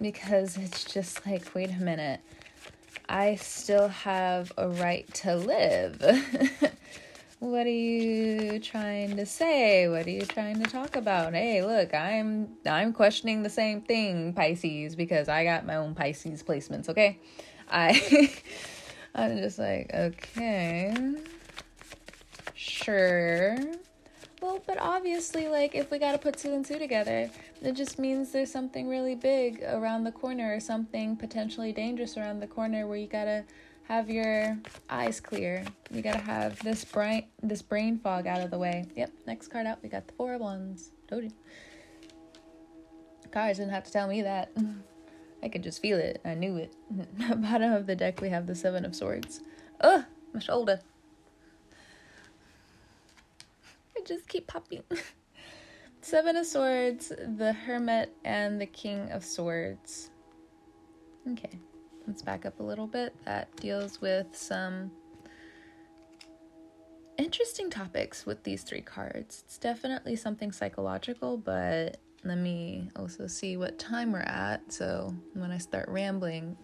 Because 0.01 0.57
it's 0.57 0.85
just 0.85 1.27
like, 1.27 1.55
wait 1.55 1.71
a 1.71 1.83
minute. 1.83 2.21
I 3.09 3.37
still 3.37 3.89
have 3.89 4.53
a 4.59 4.69
right 4.69 5.13
to 5.15 5.35
live. 5.37 6.01
what 7.39 7.67
are 7.67 7.71
you 7.71 8.59
trying 8.61 9.17
to 9.17 9.25
say? 9.25 9.89
What 9.89 10.07
are 10.07 10.11
you 10.11 10.27
trying 10.27 10.63
to 10.63 10.71
talk 10.71 10.95
about? 10.95 11.33
Hey, 11.33 11.65
look, 11.65 11.95
I'm 11.95 12.57
I'm 12.67 12.93
questioning 12.93 13.43
the 13.43 13.51
same 13.51 13.81
thing, 13.81 14.35
Pisces, 14.35 14.95
because 14.95 15.29
I 15.29 15.45
got 15.45 15.65
my 15.65 15.77
own 15.77 15.95
Pisces 15.95 16.43
placements, 16.43 16.89
okay? 16.91 17.19
I 17.71 18.31
I'm 19.15 19.39
just 19.39 19.59
like, 19.59 19.91
okay. 19.95 20.95
Sure. 22.55 23.57
Well, 24.41 24.63
but 24.67 24.79
obviously, 24.79 25.49
like, 25.49 25.75
if 25.75 25.91
we 25.91 25.99
gotta 25.99 26.19
put 26.19 26.37
two 26.37 26.53
and 26.53 26.65
two 26.65 26.79
together, 26.79 27.29
it 27.61 27.73
just 27.73 27.99
means 27.99 28.31
there's 28.31 28.53
something 28.53 28.89
really 28.89 29.17
big 29.17 29.63
around 29.65 30.05
the 30.05 30.13
corner 30.13 30.55
or 30.55 30.61
something 30.61 31.17
potentially 31.17 31.73
dangerous 31.73 32.17
around 32.17 32.41
the 32.41 32.47
corner 32.47 32.87
where 32.87 32.99
you 32.99 33.09
gotta 33.09 33.45
have 33.89 34.09
your 34.09 34.57
eyes 34.91 35.19
clear. 35.19 35.65
You 35.91 36.03
gotta 36.03 36.19
have 36.19 36.59
this 36.63 36.85
brain 36.85 37.25
this 37.43 37.63
brain 37.63 37.99
fog 37.99 38.27
out 38.27 38.41
of 38.41 38.51
the 38.51 38.59
way. 38.59 38.85
Yep, 38.95 39.11
next 39.27 39.49
card 39.49 39.67
out, 39.67 39.83
we 39.83 39.89
got 39.89 40.07
the 40.07 40.13
four 40.13 40.35
of 40.35 40.41
wands. 40.41 40.91
Told 41.09 41.25
you. 41.25 41.33
Cards 43.33 43.59
didn't 43.59 43.73
have 43.73 43.85
to 43.85 43.93
tell 43.93 44.07
me 44.07 44.23
that. 44.23 44.53
I 45.43 45.49
could 45.49 45.63
just 45.63 45.81
feel 45.81 45.99
it. 45.99 46.21
I 46.25 46.35
knew 46.35 46.57
it. 46.57 46.75
Bottom 47.19 47.73
of 47.73 47.87
the 47.87 47.97
deck, 47.97 48.21
we 48.21 48.29
have 48.29 48.47
the 48.47 48.55
seven 48.55 48.85
of 48.85 48.95
swords. 48.95 49.41
Ugh, 49.81 50.05
my 50.33 50.41
shoulder. 50.41 50.81
I 53.97 53.98
just 54.09 54.27
keep 54.27 54.47
popping. 54.47 54.83
Seven 56.01 56.37
of 56.37 56.47
Swords, 56.47 57.13
the 57.37 57.53
Hermit, 57.53 58.17
and 58.25 58.61
the 58.61 58.67
King 58.67 59.11
of 59.11 59.25
Swords. 59.25 60.11
Okay, 61.33 61.59
let's 62.07 62.23
back 62.23 62.47
up 62.47 62.59
a 62.61 62.63
little 62.63 62.87
bit. 62.87 63.15
That 63.27 63.55
deals 63.57 64.01
with 64.01 64.27
some 64.33 64.91
interesting 67.19 67.69
topics 67.69 68.25
with 68.25 68.43
these 68.45 68.63
three 68.63 68.81
cards. 68.81 69.43
It's 69.45 69.59
definitely 69.59 70.17
something 70.17 70.53
psychological, 70.53 71.37
but 71.37 71.99
let 72.25 72.39
me 72.39 72.91
also 72.97 73.27
see 73.27 73.57
what 73.57 73.79
time 73.79 74.13
we're 74.13 74.21
at. 74.21 74.73
So 74.73 75.15
when 75.35 75.51
I 75.51 75.59
start 75.59 75.89
rambling, 75.89 76.57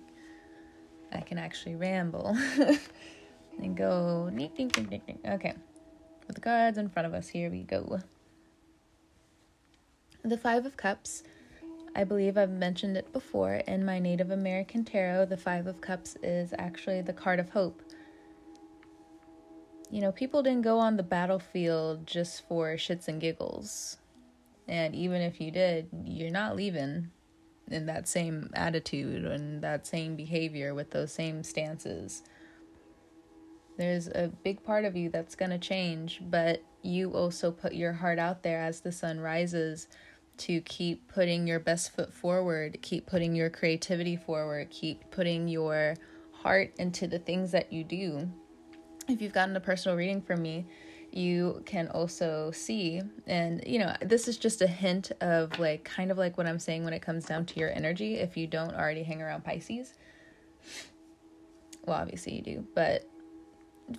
I 1.13 1.21
can 1.21 1.39
actually 1.39 1.77
ramble 1.77 2.37
and 3.59 3.77
go. 3.77 4.31
Okay, 5.27 5.55
with 6.27 6.37
the 6.37 6.41
cards 6.41 6.79
in 6.79 6.89
front 6.89 7.07
of 7.07 7.15
us, 7.15 7.29
here 7.29 7.51
we 7.51 7.63
go. 7.63 8.01
The 10.23 10.39
Five 10.39 10.65
of 10.67 10.77
Cups. 10.77 11.23
I 11.97 12.05
believe 12.05 12.37
I've 12.37 12.51
mentioned 12.51 12.97
it 12.97 13.13
before 13.13 13.55
in 13.55 13.85
my 13.85 13.99
Native 13.99 14.31
American 14.31 14.85
tarot. 14.85 15.27
The 15.27 15.37
Five 15.37 15.67
of 15.67 15.81
Cups 15.81 16.17
is 16.23 16.53
actually 16.59 17.03
the 17.03 17.13
card 17.13 17.39
of 17.39 17.51
hope. 17.51 17.83
You 19.91 20.01
know, 20.01 20.11
people 20.11 20.43
didn't 20.43 20.63
go 20.63 20.79
on 20.79 20.97
the 20.97 21.03
battlefield 21.03 22.07
just 22.07 22.49
for 22.49 22.75
shits 22.75 23.07
and 23.07 23.21
giggles. 23.21 23.99
And 24.67 24.95
even 24.95 25.21
if 25.21 25.41
you 25.41 25.51
did, 25.51 25.89
you're 26.05 26.31
not 26.31 26.57
leaving 26.57 27.11
in 27.71 27.87
that 27.87 28.09
same 28.09 28.51
attitude 28.55 29.25
and 29.25 29.63
that 29.63 29.87
same 29.87 30.17
behavior 30.17 30.75
with 30.75 30.91
those 30.91 31.13
same 31.13 31.45
stances. 31.45 32.23
There's 33.77 34.09
a 34.09 34.31
big 34.43 34.63
part 34.63 34.85
of 34.85 34.97
you 34.97 35.09
that's 35.09 35.35
going 35.35 35.51
to 35.51 35.59
change, 35.59 36.21
but 36.31 36.63
you 36.83 37.11
also 37.11 37.51
put 37.51 37.75
your 37.75 37.93
heart 37.93 38.19
out 38.19 38.43
there 38.43 38.61
as 38.61 38.81
the 38.81 38.93
sun 38.93 39.19
rises 39.19 39.89
to 40.37 40.61
keep 40.63 41.09
putting 41.09 41.47
your 41.47 41.61
best 41.61 41.95
foot 41.95 42.13
forward, 42.13 42.79
keep 42.83 43.07
putting 43.07 43.35
your 43.35 43.51
creativity 43.51 44.17
forward, 44.17 44.71
keep 44.71 45.11
putting 45.11 45.49
your 45.49 45.97
heart 46.33 46.73
into 46.79 47.07
the 47.07 47.19
things 47.19 47.51
that 47.53 47.73
you 47.73 47.85
do. 47.85 48.29
If 49.09 49.21
you've 49.21 49.33
gotten 49.33 49.57
a 49.57 49.61
personal 49.61 49.97
reading 49.97 50.21
from 50.21 50.43
me, 50.43 50.67
you 51.11 51.63
can 51.65 51.89
also 51.89 52.51
see, 52.51 53.01
and 53.27 53.63
you 53.67 53.79
know, 53.79 53.95
this 54.03 54.27
is 54.27 54.37
just 54.37 54.61
a 54.63 54.67
hint 54.67 55.13
of 55.21 55.57
like 55.61 55.85
kind 55.85 56.11
of 56.11 56.19
like 56.19 56.37
what 56.37 56.47
I'm 56.47 56.59
saying 56.59 56.85
when 56.85 56.93
it 56.93 57.03
comes 57.03 57.25
down 57.25 57.47
to 57.47 57.61
your 57.61 57.71
energy. 57.71 58.17
If 58.17 58.37
you 58.37 58.49
don't 58.49 58.75
already 58.75 59.05
hang 59.05 59.23
around 59.23 59.45
Pisces, 59.45 59.95
well, 61.85 61.97
obviously 61.97 62.35
you 62.35 62.43
do, 62.43 62.67
but 62.75 63.09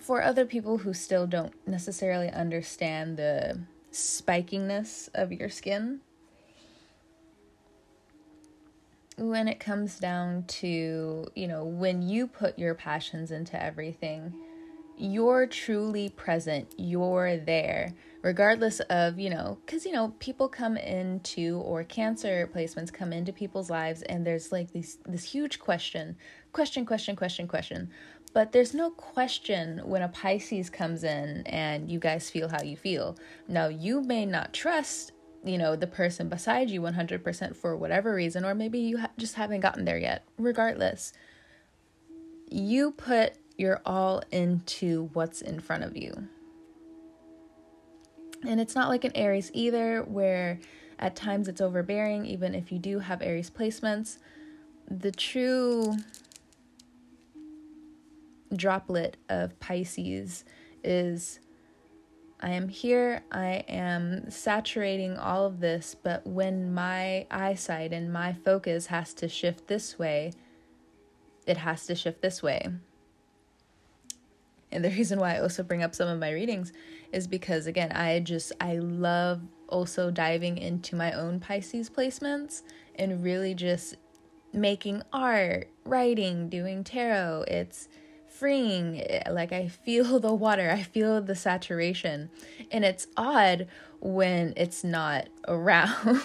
for 0.00 0.22
other 0.22 0.44
people 0.44 0.78
who 0.78 0.92
still 0.92 1.26
don't 1.26 1.52
necessarily 1.66 2.30
understand 2.30 3.16
the 3.16 3.60
spikiness 3.92 5.08
of 5.14 5.32
your 5.32 5.48
skin, 5.48 6.00
when 9.16 9.48
it 9.48 9.58
comes 9.58 9.98
down 9.98 10.44
to, 10.44 11.26
you 11.34 11.48
know, 11.48 11.64
when 11.64 12.02
you 12.02 12.26
put 12.26 12.58
your 12.58 12.74
passions 12.74 13.30
into 13.30 13.60
everything, 13.60 14.34
you're 14.98 15.46
truly 15.46 16.08
present, 16.10 16.74
you're 16.76 17.36
there, 17.38 17.94
regardless 18.22 18.80
of, 18.80 19.18
you 19.18 19.30
know, 19.30 19.58
because, 19.64 19.86
you 19.86 19.92
know, 19.92 20.14
people 20.18 20.48
come 20.48 20.76
into, 20.76 21.58
or 21.58 21.84
cancer 21.84 22.50
placements 22.54 22.92
come 22.92 23.12
into 23.12 23.32
people's 23.32 23.70
lives, 23.70 24.02
and 24.02 24.26
there's 24.26 24.52
like 24.52 24.72
this, 24.72 24.98
this 25.06 25.24
huge 25.24 25.58
question 25.58 26.16
question, 26.56 26.86
question, 26.86 27.14
question, 27.14 27.46
question. 27.46 27.90
But 28.36 28.52
there's 28.52 28.74
no 28.74 28.90
question 28.90 29.80
when 29.82 30.02
a 30.02 30.08
Pisces 30.08 30.68
comes 30.68 31.04
in 31.04 31.42
and 31.46 31.90
you 31.90 31.98
guys 31.98 32.28
feel 32.28 32.50
how 32.50 32.62
you 32.62 32.76
feel. 32.76 33.16
Now, 33.48 33.68
you 33.68 34.02
may 34.02 34.26
not 34.26 34.52
trust, 34.52 35.12
you 35.42 35.56
know, 35.56 35.74
the 35.74 35.86
person 35.86 36.28
beside 36.28 36.68
you 36.68 36.82
100% 36.82 37.56
for 37.56 37.78
whatever 37.78 38.14
reason, 38.14 38.44
or 38.44 38.54
maybe 38.54 38.78
you 38.78 38.98
ha- 38.98 39.08
just 39.16 39.36
haven't 39.36 39.60
gotten 39.60 39.86
there 39.86 39.96
yet. 39.96 40.22
Regardless, 40.36 41.14
you 42.50 42.90
put 42.90 43.38
your 43.56 43.80
all 43.86 44.22
into 44.30 45.08
what's 45.14 45.40
in 45.40 45.58
front 45.58 45.84
of 45.84 45.96
you. 45.96 46.28
And 48.46 48.60
it's 48.60 48.74
not 48.74 48.90
like 48.90 49.04
an 49.04 49.12
Aries 49.14 49.50
either, 49.54 50.02
where 50.02 50.60
at 50.98 51.16
times 51.16 51.48
it's 51.48 51.62
overbearing, 51.62 52.26
even 52.26 52.54
if 52.54 52.70
you 52.70 52.78
do 52.78 52.98
have 52.98 53.22
Aries 53.22 53.48
placements. 53.48 54.18
The 54.90 55.10
true 55.10 55.96
droplet 58.54 59.16
of 59.28 59.58
Pisces 59.60 60.44
is 60.84 61.40
I 62.40 62.50
am 62.50 62.68
here, 62.68 63.22
I 63.32 63.64
am 63.66 64.30
saturating 64.30 65.16
all 65.16 65.46
of 65.46 65.60
this, 65.60 65.96
but 66.00 66.26
when 66.26 66.74
my 66.74 67.26
eyesight 67.30 67.92
and 67.92 68.12
my 68.12 68.34
focus 68.34 68.86
has 68.86 69.14
to 69.14 69.28
shift 69.28 69.68
this 69.68 69.98
way, 69.98 70.32
it 71.46 71.56
has 71.56 71.86
to 71.86 71.94
shift 71.94 72.20
this 72.20 72.42
way. 72.42 72.68
And 74.70 74.84
the 74.84 74.90
reason 74.96 75.18
why 75.18 75.36
I 75.36 75.40
also 75.40 75.62
bring 75.62 75.82
up 75.82 75.94
some 75.94 76.08
of 76.08 76.18
my 76.18 76.30
readings 76.30 76.72
is 77.10 77.26
because, 77.26 77.66
again, 77.66 77.92
I 77.92 78.20
just, 78.20 78.52
I 78.60 78.76
love 78.76 79.40
also 79.68 80.10
diving 80.10 80.58
into 80.58 80.94
my 80.94 81.12
own 81.12 81.40
Pisces 81.40 81.88
placements 81.88 82.62
and 82.96 83.24
really 83.24 83.54
just 83.54 83.96
making 84.52 85.02
art, 85.12 85.68
writing, 85.84 86.48
doing 86.50 86.84
tarot. 86.84 87.44
It's, 87.48 87.88
freeing. 88.38 89.02
Like 89.30 89.52
I 89.52 89.68
feel 89.68 90.18
the 90.20 90.34
water, 90.34 90.70
I 90.70 90.82
feel 90.82 91.20
the 91.20 91.34
saturation. 91.34 92.30
And 92.70 92.84
it's 92.84 93.06
odd 93.16 93.66
when 94.00 94.52
it's 94.56 94.84
not 94.84 95.28
around. 95.48 96.22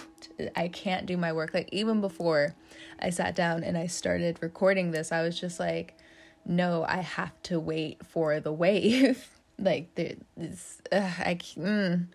I 0.56 0.68
can't 0.68 1.06
do 1.06 1.18
my 1.18 1.34
work. 1.34 1.53
Like 1.53 1.70
even 1.72 2.01
before 2.01 2.56
I 3.00 3.10
sat 3.10 3.36
down 3.36 3.63
and 3.63 3.77
I 3.77 3.88
started 3.88 4.38
recording 4.41 4.91
this, 4.91 5.12
I 5.12 5.22
was 5.24 5.39
just 5.39 5.60
like, 5.60 5.98
no, 6.46 6.86
I 6.88 6.98
have 6.98 7.41
to 7.44 7.60
wait 7.60 8.06
for 8.06 8.39
the 8.39 8.53
wave. 8.63 9.30
Like 9.60 9.94
there's, 9.96 10.82
I 10.91 11.38
mm, 11.58 12.08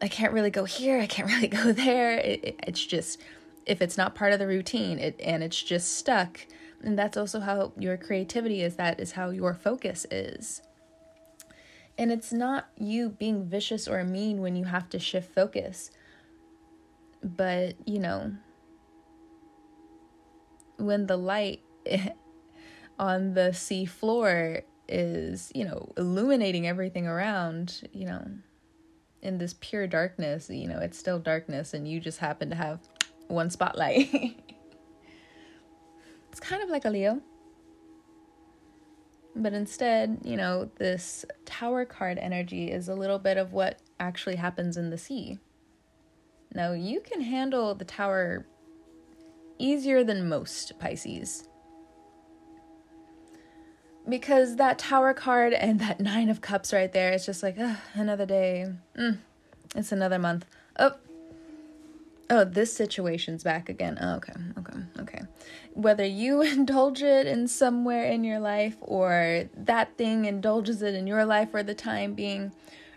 I 0.00 0.08
can't 0.08 0.32
really 0.32 0.50
go 0.50 0.64
here. 0.64 1.00
I 1.00 1.06
can't 1.06 1.28
really 1.34 1.48
go 1.48 1.72
there. 1.72 2.12
It, 2.18 2.44
it, 2.44 2.60
it's 2.66 2.84
just 2.84 3.20
if 3.66 3.82
it's 3.82 3.98
not 3.98 4.14
part 4.14 4.32
of 4.32 4.38
the 4.38 4.46
routine, 4.46 4.98
it 4.98 5.20
and 5.22 5.42
it's 5.42 5.62
just 5.62 5.96
stuck. 5.96 6.40
And 6.82 6.98
that's 6.98 7.16
also 7.16 7.40
how 7.40 7.72
your 7.76 7.96
creativity 7.96 8.62
is. 8.62 8.76
That 8.76 9.00
is 9.00 9.12
how 9.12 9.30
your 9.30 9.54
focus 9.54 10.06
is. 10.10 10.62
And 11.96 12.12
it's 12.12 12.32
not 12.32 12.68
you 12.76 13.10
being 13.10 13.46
vicious 13.46 13.88
or 13.88 14.04
mean 14.04 14.40
when 14.40 14.54
you 14.54 14.64
have 14.64 14.88
to 14.90 14.98
shift 15.00 15.34
focus. 15.34 15.90
But, 17.22 17.74
you 17.84 17.98
know, 17.98 18.32
when 20.76 21.08
the 21.08 21.16
light 21.16 21.60
on 22.98 23.34
the 23.34 23.52
sea 23.52 23.84
floor 23.84 24.62
is, 24.88 25.50
you 25.54 25.64
know, 25.64 25.92
illuminating 25.96 26.68
everything 26.68 27.08
around, 27.08 27.88
you 27.92 28.06
know, 28.06 28.24
in 29.20 29.38
this 29.38 29.56
pure 29.60 29.88
darkness, 29.88 30.48
you 30.48 30.68
know, 30.68 30.78
it's 30.78 30.96
still 30.96 31.18
darkness 31.18 31.74
and 31.74 31.88
you 31.88 31.98
just 31.98 32.18
happen 32.18 32.50
to 32.50 32.56
have 32.56 32.80
one 33.26 33.50
spotlight. 33.50 34.40
it's 36.38 36.48
kind 36.48 36.62
of 36.62 36.70
like 36.70 36.84
a 36.84 36.90
Leo. 36.90 37.20
But 39.34 39.54
instead, 39.54 40.20
you 40.22 40.36
know, 40.36 40.70
this 40.78 41.24
tower 41.44 41.84
card 41.84 42.16
energy 42.16 42.70
is 42.70 42.88
a 42.88 42.94
little 42.94 43.18
bit 43.18 43.36
of 43.36 43.52
what 43.52 43.80
actually 43.98 44.36
happens 44.36 44.76
in 44.76 44.90
the 44.90 44.98
sea. 44.98 45.38
Now, 46.54 46.72
you 46.72 47.00
can 47.00 47.22
handle 47.22 47.74
the 47.74 47.84
tower 47.84 48.46
easier 49.58 50.04
than 50.04 50.28
most 50.28 50.78
Pisces. 50.78 51.48
Because 54.08 54.56
that 54.56 54.78
tower 54.78 55.14
card 55.14 55.52
and 55.52 55.80
that 55.80 55.98
nine 55.98 56.28
of 56.28 56.40
cups 56.40 56.72
right 56.72 56.92
there, 56.92 57.10
it's 57.10 57.26
just 57.26 57.42
like, 57.42 57.58
another 57.94 58.26
day. 58.26 58.66
Mm, 58.96 59.18
it's 59.74 59.90
another 59.90 60.20
month. 60.20 60.46
Oh, 60.78 60.92
oh, 62.30 62.44
this 62.44 62.72
situation's 62.72 63.44
back 63.44 63.68
again. 63.68 63.98
Oh, 64.00 64.16
okay, 64.16 64.32
okay, 64.58 64.78
okay. 65.00 65.22
Whether 65.74 66.04
you 66.04 66.42
indulge 66.42 67.02
it 67.02 67.26
in 67.26 67.48
somewhere 67.48 68.04
in 68.04 68.24
your 68.24 68.40
life 68.40 68.76
or 68.80 69.48
that 69.56 69.96
thing 69.96 70.24
indulges 70.24 70.82
it 70.82 70.94
in 70.94 71.06
your 71.06 71.24
life 71.24 71.50
for 71.50 71.62
the 71.62 71.74
time 71.74 72.14
being, 72.14 72.52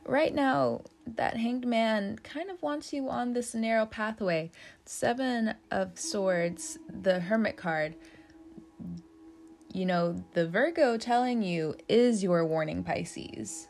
right 0.06 0.34
now, 0.34 0.82
that 1.08 1.38
hanged 1.38 1.66
man 1.66 2.18
kind 2.24 2.50
of 2.50 2.62
wants 2.62 2.94
you 2.94 3.10
on 3.10 3.34
this 3.34 3.54
narrow 3.54 3.86
pathway. 3.86 4.52
Seven 4.86 5.56
of 5.72 5.98
Swords, 5.98 6.78
the 6.90 7.20
Hermit 7.20 7.58
card, 7.58 7.96
you 9.74 9.86
know, 9.86 10.24
the 10.34 10.48
Virgo 10.48 10.98
telling 10.98 11.42
you 11.42 11.76
is 11.88 12.24
your 12.24 12.46
warning, 12.46 12.84
Pisces. 12.84 13.68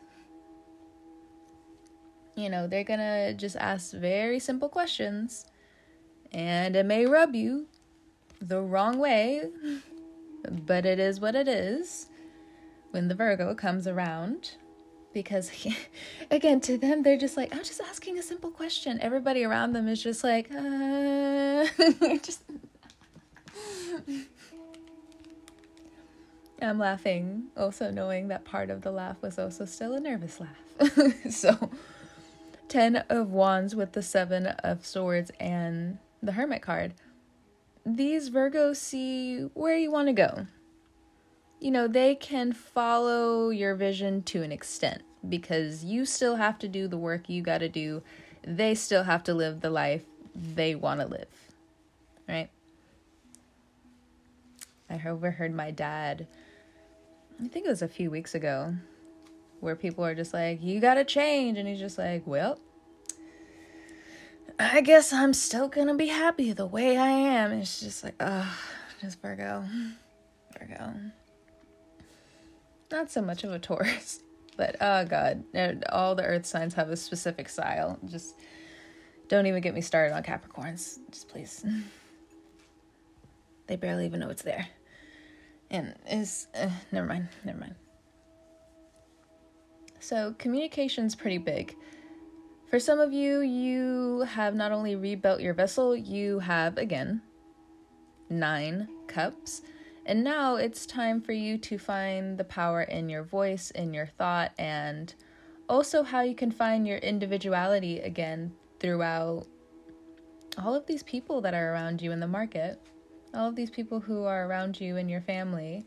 You 2.35 2.49
know, 2.49 2.67
they're 2.67 2.83
gonna 2.83 3.33
just 3.33 3.55
ask 3.57 3.93
very 3.93 4.39
simple 4.39 4.69
questions, 4.69 5.45
and 6.31 6.75
it 6.75 6.85
may 6.85 7.05
rub 7.05 7.35
you 7.35 7.67
the 8.41 8.61
wrong 8.61 8.97
way, 8.97 9.49
but 10.49 10.85
it 10.85 10.99
is 10.99 11.19
what 11.19 11.35
it 11.35 11.47
is 11.47 12.07
when 12.91 13.07
the 13.07 13.15
Virgo 13.15 13.53
comes 13.55 13.87
around 13.87 14.51
because 15.13 15.51
again 16.31 16.61
to 16.61 16.77
them 16.77 17.03
they're 17.03 17.17
just 17.17 17.35
like 17.35 17.53
i'm 17.53 17.63
just 17.63 17.81
asking 17.81 18.17
a 18.17 18.23
simple 18.23 18.51
question. 18.51 18.99
Everybody 19.01 19.43
around 19.43 19.73
them 19.73 19.87
is 19.87 20.01
just 20.01 20.23
like 20.23 20.49
uh 20.51 21.65
just 22.21 22.43
i'm 26.61 26.79
laughing 26.79 27.45
also 27.57 27.91
knowing 27.91 28.27
that 28.29 28.45
part 28.45 28.69
of 28.69 28.81
the 28.81 28.91
laugh 28.91 29.17
was 29.21 29.37
also 29.37 29.65
still 29.65 29.93
a 29.93 29.99
nervous 29.99 30.39
laugh. 30.39 30.57
So 31.29 31.69
10 32.69 32.97
of 33.09 33.31
wands 33.31 33.75
with 33.75 33.91
the 33.91 34.01
7 34.01 34.47
of 34.47 34.85
swords 34.85 35.31
and 35.39 35.97
the 36.21 36.33
hermit 36.33 36.61
card 36.61 36.93
these 37.85 38.29
virgos 38.29 38.77
see 38.77 39.39
where 39.53 39.77
you 39.77 39.91
want 39.91 40.07
to 40.07 40.13
go 40.13 40.45
you 41.61 41.69
know, 41.69 41.87
they 41.87 42.15
can 42.15 42.51
follow 42.51 43.49
your 43.49 43.75
vision 43.75 44.23
to 44.23 44.41
an 44.41 44.51
extent 44.51 45.03
because 45.29 45.85
you 45.85 46.05
still 46.05 46.35
have 46.35 46.57
to 46.57 46.67
do 46.67 46.87
the 46.87 46.97
work 46.97 47.29
you 47.29 47.43
got 47.43 47.59
to 47.59 47.69
do. 47.69 48.01
They 48.41 48.73
still 48.73 49.03
have 49.03 49.23
to 49.25 49.33
live 49.35 49.61
the 49.61 49.69
life 49.69 50.03
they 50.35 50.73
want 50.73 51.01
to 51.01 51.05
live. 51.05 51.27
Right? 52.27 52.49
I 54.89 54.99
overheard 55.07 55.53
my 55.53 55.69
dad, 55.69 56.27
I 57.41 57.47
think 57.47 57.67
it 57.67 57.69
was 57.69 57.83
a 57.83 57.87
few 57.87 58.09
weeks 58.09 58.33
ago, 58.33 58.73
where 59.59 59.75
people 59.75 60.03
are 60.03 60.15
just 60.15 60.33
like, 60.33 60.63
you 60.63 60.79
got 60.79 60.95
to 60.95 61.03
change. 61.05 61.59
And 61.59 61.67
he's 61.67 61.79
just 61.79 61.99
like, 61.99 62.23
well, 62.25 62.59
I 64.61 64.81
guess 64.81 65.11
I'm 65.11 65.33
still 65.33 65.67
gonna 65.67 65.95
be 65.95 66.07
happy 66.07 66.53
the 66.53 66.65
way 66.65 66.97
I 66.97 67.09
am. 67.09 67.51
It's 67.53 67.79
just 67.79 68.03
like, 68.03 68.15
oh, 68.19 68.57
just 69.01 69.21
Virgo. 69.21 69.65
Virgo 70.57 70.93
not 72.91 73.09
so 73.09 73.21
much 73.21 73.43
of 73.43 73.51
a 73.51 73.59
Taurus, 73.59 74.19
but 74.57 74.75
oh 74.81 75.05
god, 75.05 75.43
all 75.89 76.15
the 76.15 76.23
Earth 76.23 76.45
signs 76.45 76.73
have 76.73 76.89
a 76.89 76.97
specific 76.97 77.49
style. 77.49 77.97
Just 78.05 78.35
don't 79.27 79.47
even 79.47 79.61
get 79.61 79.73
me 79.73 79.81
started 79.81 80.13
on 80.13 80.23
Capricorns, 80.23 80.99
just 81.09 81.29
please. 81.29 81.65
they 83.67 83.75
barely 83.75 84.05
even 84.05 84.19
know 84.19 84.29
it's 84.29 84.43
there, 84.43 84.67
and 85.69 85.95
is 86.09 86.47
uh, 86.55 86.69
never 86.91 87.07
mind, 87.07 87.29
never 87.43 87.59
mind. 87.59 87.75
So 89.99 90.35
communication's 90.37 91.15
pretty 91.15 91.37
big. 91.37 91.75
For 92.71 92.79
some 92.79 93.01
of 93.01 93.11
you, 93.11 93.41
you 93.41 94.21
have 94.21 94.55
not 94.55 94.71
only 94.71 94.95
rebuilt 94.95 95.41
your 95.41 95.53
vessel, 95.53 95.93
you 95.93 96.39
have 96.39 96.77
again 96.77 97.21
nine 98.29 98.87
cups. 99.07 99.61
And 100.05 100.23
now 100.23 100.55
it's 100.55 100.85
time 100.85 101.19
for 101.19 101.33
you 101.33 101.57
to 101.57 101.77
find 101.77 102.37
the 102.37 102.45
power 102.45 102.83
in 102.83 103.09
your 103.09 103.23
voice, 103.23 103.71
in 103.71 103.93
your 103.93 104.07
thought, 104.17 104.53
and 104.57 105.13
also 105.67 106.01
how 106.01 106.21
you 106.21 106.33
can 106.33 106.49
find 106.49 106.87
your 106.87 106.99
individuality 106.99 107.99
again 107.99 108.53
throughout 108.79 109.47
all 110.57 110.73
of 110.73 110.85
these 110.85 111.03
people 111.03 111.41
that 111.41 111.53
are 111.53 111.73
around 111.73 112.01
you 112.01 112.13
in 112.13 112.21
the 112.21 112.27
market, 112.27 112.81
all 113.33 113.49
of 113.49 113.57
these 113.57 113.69
people 113.69 113.99
who 113.99 114.23
are 114.23 114.47
around 114.47 114.79
you 114.79 114.95
in 114.95 115.09
your 115.09 115.21
family, 115.21 115.85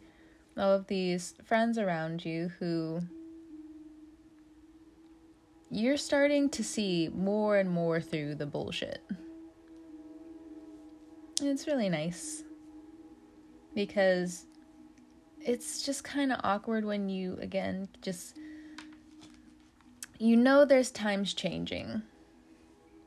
all 0.59 0.73
of 0.75 0.87
these 0.89 1.35
friends 1.47 1.79
around 1.79 2.27
you 2.27 2.51
who 2.59 3.01
you're 5.75 5.97
starting 5.97 6.49
to 6.49 6.63
see 6.63 7.11
more 7.13 7.57
and 7.57 7.69
more 7.69 8.01
through 8.01 8.37
the 8.37 8.47
bullshit. 8.47 9.03
it's 11.43 11.67
really 11.67 11.89
nice. 11.89 12.45
Because 13.75 14.47
it's 15.41 15.83
just 15.83 16.05
kind 16.05 16.33
of 16.33 16.39
awkward 16.45 16.85
when 16.85 17.09
you 17.09 17.37
again 17.41 17.89
just 18.01 18.39
you 20.19 20.37
know 20.37 20.65
there's 20.65 20.93
times 20.93 21.35
changing. 21.35 22.03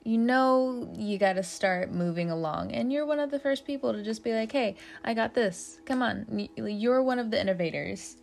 You 0.03 0.17
know 0.17 0.93
you 0.97 1.17
got 1.17 1.33
to 1.33 1.43
start 1.43 1.93
moving 1.93 2.29
along 2.29 2.73
and 2.73 2.91
you're 2.91 3.05
one 3.05 3.19
of 3.19 3.31
the 3.31 3.39
first 3.39 3.65
people 3.65 3.93
to 3.93 4.03
just 4.03 4.23
be 4.23 4.33
like 4.33 4.51
hey 4.51 4.75
i 5.05 5.13
got 5.13 5.33
this. 5.33 5.79
Come 5.85 6.01
on. 6.01 6.49
You're 6.57 7.01
one 7.01 7.19
of 7.19 7.31
the 7.31 7.39
innovators 7.39 8.17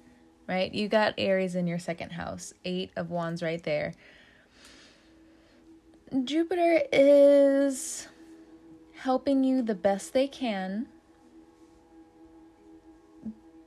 right? 0.46 0.74
You 0.74 0.88
got 0.88 1.14
aries 1.16 1.54
in 1.54 1.66
your 1.66 1.78
second 1.78 2.10
house 2.10 2.52
eight 2.66 2.90
of 2.96 3.08
wands 3.10 3.42
right 3.42 3.62
there 3.62 3.94
jupiter 6.22 6.82
is 6.92 8.06
helping 8.94 9.42
you 9.42 9.62
the 9.62 9.74
best 9.74 10.12
they 10.12 10.28
can 10.28 10.86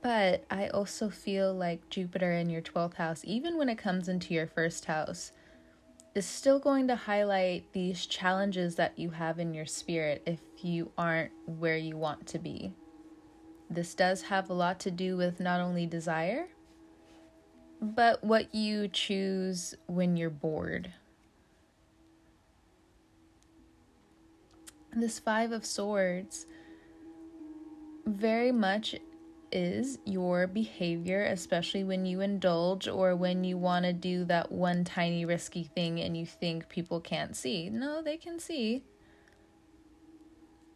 but 0.02 0.44
I 0.50 0.68
also 0.68 1.10
feel 1.10 1.52
like 1.52 1.90
Jupiter 1.90 2.32
in 2.32 2.48
your 2.48 2.62
12th 2.62 2.94
house, 2.94 3.22
even 3.24 3.58
when 3.58 3.68
it 3.68 3.78
comes 3.78 4.08
into 4.08 4.32
your 4.32 4.46
first 4.46 4.84
house, 4.84 5.32
is 6.14 6.24
still 6.24 6.58
going 6.58 6.88
to 6.88 6.96
highlight 6.96 7.72
these 7.72 8.06
challenges 8.06 8.76
that 8.76 8.98
you 8.98 9.10
have 9.10 9.38
in 9.38 9.52
your 9.52 9.66
spirit 9.66 10.22
if 10.24 10.40
you 10.62 10.90
aren't 10.96 11.32
where 11.46 11.76
you 11.76 11.96
want 11.96 12.26
to 12.28 12.38
be. 12.38 12.72
This 13.70 13.94
does 13.94 14.22
have 14.22 14.48
a 14.48 14.54
lot 14.54 14.80
to 14.80 14.90
do 14.90 15.16
with 15.16 15.40
not 15.40 15.60
only 15.60 15.86
desire, 15.86 16.48
but 17.80 18.24
what 18.24 18.54
you 18.54 18.88
choose 18.88 19.74
when 19.86 20.16
you're 20.16 20.30
bored. 20.30 20.92
This 24.94 25.18
Five 25.18 25.52
of 25.52 25.64
Swords 25.64 26.46
very 28.06 28.52
much 28.52 28.96
is 29.52 29.98
your 30.04 30.46
behavior, 30.46 31.24
especially 31.24 31.84
when 31.84 32.06
you 32.06 32.20
indulge 32.20 32.88
or 32.88 33.14
when 33.14 33.44
you 33.44 33.56
want 33.56 33.84
to 33.84 33.92
do 33.92 34.24
that 34.24 34.50
one 34.50 34.84
tiny 34.84 35.24
risky 35.24 35.64
thing 35.64 36.00
and 36.00 36.16
you 36.16 36.26
think 36.26 36.68
people 36.68 37.00
can't 37.00 37.36
see. 37.36 37.70
No, 37.70 38.02
they 38.02 38.16
can 38.16 38.38
see. 38.38 38.82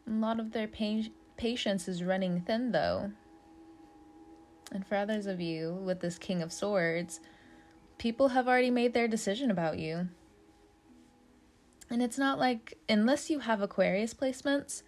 A 0.06 0.10
lot 0.10 0.40
of 0.40 0.52
their 0.52 0.68
pa- 0.68 1.10
patience 1.36 1.88
is 1.88 2.02
running 2.02 2.40
thin, 2.40 2.72
though. 2.72 3.12
And 4.72 4.86
for 4.86 4.96
others 4.96 5.26
of 5.26 5.40
you 5.40 5.74
with 5.74 6.00
this 6.00 6.18
King 6.18 6.42
of 6.42 6.52
Swords, 6.52 7.20
people 7.98 8.28
have 8.28 8.48
already 8.48 8.70
made 8.70 8.94
their 8.94 9.08
decision 9.08 9.50
about 9.50 9.78
you. 9.78 10.08
And 11.92 12.02
it's 12.02 12.16
not 12.16 12.38
like, 12.38 12.78
unless 12.88 13.28
you 13.28 13.40
have 13.40 13.60
Aquarius 13.60 14.14
placements, 14.14 14.82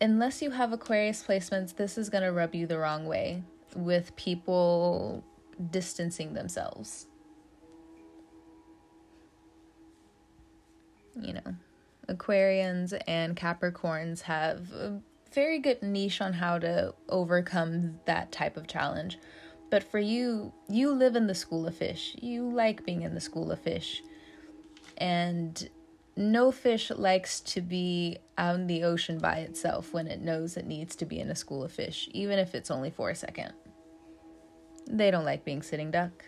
unless 0.00 0.42
you 0.42 0.50
have 0.50 0.72
Aquarius 0.72 1.22
placements, 1.22 1.76
this 1.76 1.96
is 1.96 2.10
going 2.10 2.24
to 2.24 2.32
rub 2.32 2.52
you 2.52 2.66
the 2.66 2.78
wrong 2.78 3.06
way 3.06 3.44
with 3.76 4.14
people 4.16 5.22
distancing 5.70 6.34
themselves. 6.34 7.06
You 11.16 11.34
know, 11.34 11.54
Aquarians 12.08 13.00
and 13.06 13.36
Capricorns 13.36 14.22
have 14.22 14.72
a 14.72 15.00
very 15.32 15.60
good 15.60 15.80
niche 15.80 16.20
on 16.20 16.32
how 16.32 16.58
to 16.58 16.92
overcome 17.08 18.00
that 18.06 18.32
type 18.32 18.56
of 18.56 18.66
challenge. 18.66 19.16
But 19.70 19.84
for 19.84 20.00
you, 20.00 20.52
you 20.68 20.90
live 20.90 21.14
in 21.14 21.28
the 21.28 21.36
school 21.36 21.68
of 21.68 21.76
fish. 21.76 22.16
You 22.20 22.50
like 22.50 22.84
being 22.84 23.02
in 23.02 23.14
the 23.14 23.20
school 23.20 23.52
of 23.52 23.60
fish. 23.60 24.02
And 24.96 25.68
no 26.16 26.52
fish 26.52 26.90
likes 26.90 27.40
to 27.40 27.60
be 27.60 28.18
out 28.38 28.56
in 28.56 28.66
the 28.66 28.84
ocean 28.84 29.18
by 29.18 29.38
itself 29.38 29.92
when 29.92 30.06
it 30.06 30.20
knows 30.20 30.56
it 30.56 30.66
needs 30.66 30.94
to 30.96 31.04
be 31.04 31.18
in 31.18 31.30
a 31.30 31.34
school 31.34 31.64
of 31.64 31.72
fish, 31.72 32.08
even 32.12 32.38
if 32.38 32.54
it's 32.54 32.70
only 32.70 32.90
for 32.90 33.10
a 33.10 33.14
second. 33.14 33.52
They 34.86 35.10
don't 35.10 35.24
like 35.24 35.44
being 35.44 35.62
sitting 35.62 35.90
duck. 35.90 36.24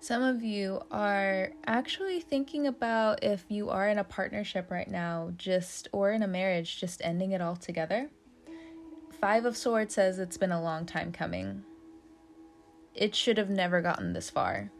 Some 0.00 0.22
of 0.22 0.42
you 0.42 0.82
are 0.90 1.52
actually 1.64 2.20
thinking 2.20 2.66
about 2.66 3.22
if 3.22 3.44
you 3.48 3.70
are 3.70 3.88
in 3.88 3.98
a 3.98 4.04
partnership 4.04 4.68
right 4.68 4.90
now, 4.90 5.32
just 5.36 5.86
or 5.92 6.10
in 6.10 6.24
a 6.24 6.28
marriage, 6.28 6.80
just 6.80 7.00
ending 7.04 7.32
it 7.32 7.40
all 7.40 7.54
together. 7.54 8.10
Five 9.20 9.44
of 9.44 9.56
Swords 9.56 9.94
says 9.94 10.18
it's 10.18 10.36
been 10.36 10.50
a 10.50 10.62
long 10.62 10.86
time 10.86 11.12
coming. 11.12 11.62
It 12.96 13.14
should 13.14 13.38
have 13.38 13.50
never 13.50 13.80
gotten 13.80 14.12
this 14.12 14.28
far 14.28 14.72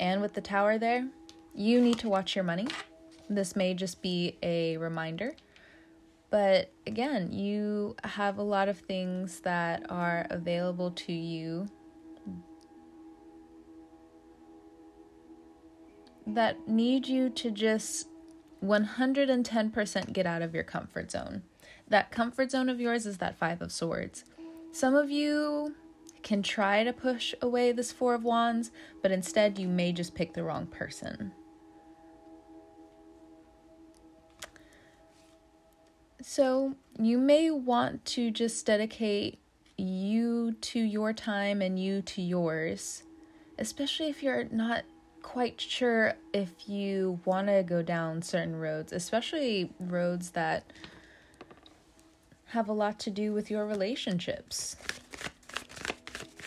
and 0.00 0.20
with 0.20 0.34
the 0.34 0.40
tower 0.40 0.78
there, 0.78 1.06
you 1.54 1.80
need 1.80 1.98
to 2.00 2.08
watch 2.08 2.34
your 2.34 2.44
money. 2.44 2.66
This 3.28 3.56
may 3.56 3.74
just 3.74 4.02
be 4.02 4.36
a 4.42 4.76
reminder. 4.76 5.34
But 6.30 6.72
again, 6.86 7.32
you 7.32 7.94
have 8.02 8.38
a 8.38 8.42
lot 8.42 8.68
of 8.68 8.78
things 8.78 9.40
that 9.40 9.86
are 9.88 10.26
available 10.30 10.90
to 10.90 11.12
you 11.12 11.68
that 16.26 16.68
need 16.68 17.06
you 17.06 17.28
to 17.30 17.50
just 17.50 18.08
110% 18.64 20.12
get 20.12 20.26
out 20.26 20.42
of 20.42 20.54
your 20.54 20.64
comfort 20.64 21.10
zone. 21.10 21.42
That 21.88 22.10
comfort 22.10 22.50
zone 22.50 22.68
of 22.68 22.80
yours 22.80 23.06
is 23.06 23.18
that 23.18 23.36
Five 23.36 23.60
of 23.60 23.70
Swords. 23.70 24.24
Some 24.72 24.94
of 24.94 25.10
you 25.10 25.74
can 26.24 26.42
try 26.42 26.82
to 26.82 26.92
push 26.92 27.34
away 27.40 27.70
this 27.70 27.92
Four 27.92 28.14
of 28.14 28.24
Wands, 28.24 28.72
but 29.02 29.12
instead 29.12 29.58
you 29.58 29.68
may 29.68 29.92
just 29.92 30.14
pick 30.14 30.32
the 30.32 30.42
wrong 30.42 30.66
person. 30.66 31.32
So, 36.22 36.74
you 36.98 37.18
may 37.18 37.50
want 37.50 38.04
to 38.06 38.30
just 38.30 38.64
dedicate 38.64 39.38
you 39.76 40.52
to 40.62 40.80
your 40.80 41.12
time 41.12 41.60
and 41.60 41.78
you 41.78 42.00
to 42.02 42.22
yours, 42.22 43.02
especially 43.58 44.08
if 44.08 44.22
you're 44.22 44.44
not 44.44 44.84
quite 45.20 45.60
sure 45.60 46.14
if 46.32 46.66
you 46.66 47.20
want 47.26 47.48
to 47.48 47.62
go 47.62 47.82
down 47.82 48.22
certain 48.22 48.56
roads, 48.56 48.92
especially 48.92 49.70
roads 49.78 50.30
that 50.30 50.72
have 52.46 52.68
a 52.68 52.72
lot 52.72 52.98
to 53.00 53.10
do 53.10 53.34
with 53.34 53.50
your 53.50 53.66
relationships 53.66 54.76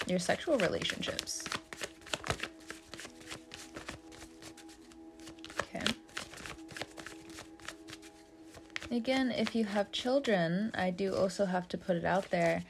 your 0.09 0.19
sexual 0.19 0.57
relationships. 0.57 1.43
Okay. 5.59 5.83
Again, 8.91 9.31
if 9.31 9.53
you 9.53 9.65
have 9.65 9.91
children, 9.91 10.71
I 10.75 10.91
do 10.91 11.13
also 11.15 11.45
have 11.45 11.67
to 11.69 11.77
put 11.77 11.95
it 11.97 12.05
out 12.05 12.29
there. 12.29 12.63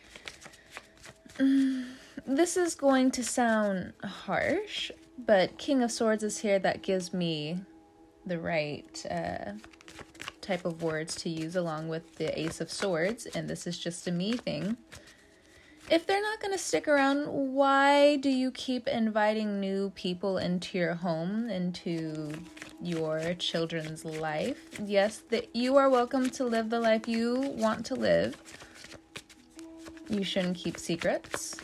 This 2.26 2.58
is 2.58 2.76
going 2.76 3.12
to 3.12 3.24
sound 3.24 3.94
harsh, 4.04 4.92
but 5.18 5.58
King 5.58 5.84
of 5.84 5.92
Swords 5.92 6.24
is 6.24 6.40
here 6.40 6.60
that 6.60 6.82
gives 6.82 7.14
me 7.14 7.60
the 8.26 8.40
right 8.40 9.06
uh, 9.10 9.52
type 10.42 10.66
of 10.66 10.84
words 10.84 11.16
to 11.16 11.30
use 11.30 11.56
along 11.56 11.88
with 11.88 12.16
the 12.16 12.38
Ace 12.38 12.60
of 12.60 12.72
Swords, 12.72 13.28
and 13.28 13.48
this 13.48 13.68
is 13.68 13.78
just 13.78 14.08
a 14.08 14.12
me 14.12 14.34
thing 14.34 14.76
if 15.90 16.06
they're 16.06 16.22
not 16.22 16.42
going 16.42 16.52
to 16.52 16.58
stick 16.58 16.88
around, 16.88 17.28
why 17.28 18.18
do 18.18 18.30
you 18.30 18.52
keep 18.52 18.88
inviting 18.88 19.60
new 19.60 19.92
people 19.96 20.38
into 20.38 20.78
your 20.78 20.96
home, 20.96 21.50
into 21.50 22.32
your 22.82 23.34
children's 23.36 24.04
life? 24.04 24.80
Yes, 24.84 25.20
that 25.30 25.56
you 25.56 25.78
are 25.78 25.90
welcome 25.90 26.30
to 26.32 26.44
live 26.44 26.70
the 26.70 26.80
life 26.80 27.08
you 27.08 27.40
want 27.58 27.86
to 27.86 27.96
live. 27.96 28.36
You 30.10 30.24
shouldn't 30.24 30.58
keep 30.58 30.78
secrets. 30.78 31.56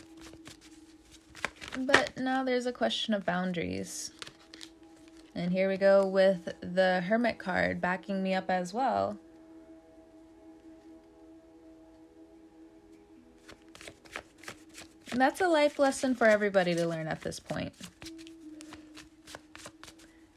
But 1.78 2.16
now 2.16 2.44
there's 2.44 2.66
a 2.66 2.72
question 2.72 3.12
of 3.12 3.26
boundaries. 3.26 4.10
And 5.34 5.52
here 5.52 5.68
we 5.68 5.76
go 5.76 6.06
with 6.06 6.48
the 6.60 7.02
Hermit 7.02 7.38
card 7.38 7.80
backing 7.80 8.22
me 8.22 8.34
up 8.34 8.48
as 8.48 8.72
well. 8.72 9.18
And 15.14 15.20
that's 15.20 15.40
a 15.40 15.46
life 15.46 15.78
lesson 15.78 16.16
for 16.16 16.26
everybody 16.26 16.74
to 16.74 16.88
learn 16.88 17.06
at 17.06 17.20
this 17.20 17.38
point. 17.38 17.72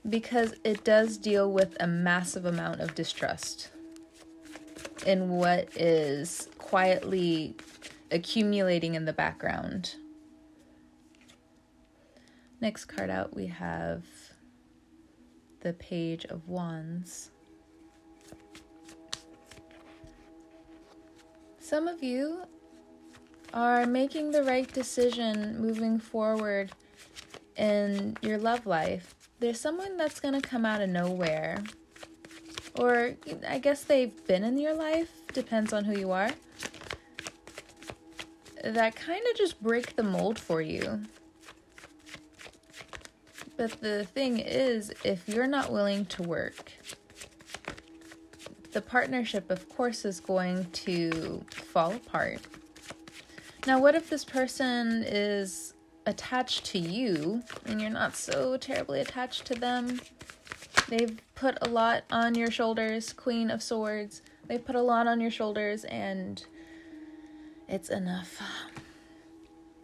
Because 0.08 0.54
it 0.64 0.84
does 0.84 1.18
deal 1.18 1.52
with 1.52 1.76
a 1.80 1.88
massive 1.88 2.46
amount 2.46 2.82
of 2.82 2.94
distrust 2.94 3.72
in 5.04 5.30
what 5.30 5.76
is 5.76 6.50
quietly 6.60 7.56
accumulating 8.12 8.94
in 8.94 9.06
the 9.06 9.14
background. 9.14 9.96
Next 12.62 12.86
card 12.86 13.10
out, 13.10 13.36
we 13.36 13.48
have 13.48 14.04
the 15.62 15.74
Page 15.74 16.26
of 16.26 16.48
Wands. 16.48 17.32
Some 21.60 21.88
of 21.88 22.04
you 22.04 22.44
are 23.54 23.86
making 23.86 24.32
the 24.32 24.44
right 24.44 24.72
decision 24.72 25.60
moving 25.60 26.00
forward 26.00 26.72
in 27.56 28.18
your 28.22 28.38
love 28.38 28.66
life, 28.66 29.16
there's 29.40 29.60
someone 29.60 29.98
that's 29.98 30.20
going 30.20 30.40
to 30.40 30.48
come 30.48 30.66
out 30.66 30.82
of 30.82 30.90
nowhere. 30.90 31.64
Or 32.76 33.16
I 33.48 33.60
guess 33.60 33.84
they've 33.84 34.26
been 34.28 34.44
in 34.44 34.58
your 34.58 34.74
life, 34.74 35.10
depends 35.34 35.74
on 35.74 35.84
who 35.84 35.98
you 35.98 36.12
are. 36.12 36.32
That 38.64 38.96
kind 38.96 39.22
of 39.32 39.38
just 39.38 39.62
break 39.62 39.96
the 39.96 40.04
mold 40.04 40.38
for 40.38 40.62
you. 40.62 41.02
But 43.56 43.82
the 43.82 44.06
thing 44.06 44.40
is, 44.40 44.94
if 45.04 45.28
you're 45.28 45.48
not 45.48 45.72
willing 45.72 46.06
to 46.08 46.24
work, 46.24 46.72
the 48.72 48.82
partnership, 48.82 49.50
of 49.50 49.68
course, 49.70 50.06
is 50.06 50.20
going 50.20 50.66
to 50.72 51.44
fall 51.52 51.94
apart. 51.94 52.42
Now, 53.68 53.82
what 53.82 53.96
if 53.96 54.10
this 54.10 54.24
person 54.24 55.04
is 55.06 55.74
attached 56.06 56.64
to 56.68 56.80
you 56.80 57.44
and 57.66 57.82
you're 57.82 57.90
not 57.90 58.16
so 58.16 58.56
terribly 58.56 59.02
attached 59.02 59.44
to 59.48 59.56
them? 59.56 60.00
They've 60.88 61.20
put 61.36 61.58
a 61.62 61.68
lot 61.68 62.06
on 62.10 62.34
your 62.34 62.50
shoulders, 62.50 63.12
Queen 63.12 63.52
of 63.52 63.62
Swords. 63.62 64.22
They've 64.48 64.64
put 64.64 64.78
a 64.78 64.82
lot 64.82 65.06
on 65.06 65.20
your 65.20 65.32
shoulders 65.32 65.84
and 65.84 66.46
it's 67.68 67.90
enough. 67.90 68.42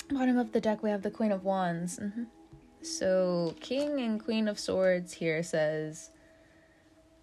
Bottom 0.09 0.37
of 0.37 0.53
the 0.53 0.61
deck, 0.61 0.81
we 0.81 0.89
have 0.89 1.01
the 1.01 1.11
Queen 1.11 1.33
of 1.33 1.43
Wands. 1.43 1.99
Mm-hmm. 1.99 2.23
So, 2.83 3.53
King 3.59 3.99
and 3.99 4.23
Queen 4.23 4.47
of 4.47 4.59
Swords 4.59 5.11
here 5.11 5.43
says 5.43 6.09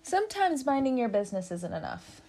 sometimes 0.02 0.66
minding 0.66 0.98
your 0.98 1.08
business 1.08 1.50
isn't 1.50 1.72
enough. 1.72 2.20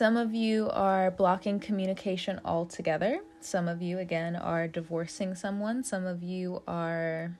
Some 0.00 0.16
of 0.16 0.32
you 0.32 0.70
are 0.72 1.10
blocking 1.10 1.60
communication 1.60 2.40
altogether. 2.42 3.20
Some 3.40 3.68
of 3.68 3.82
you, 3.82 3.98
again, 3.98 4.34
are 4.34 4.66
divorcing 4.66 5.34
someone. 5.34 5.84
Some 5.84 6.06
of 6.06 6.22
you 6.22 6.62
are 6.66 7.36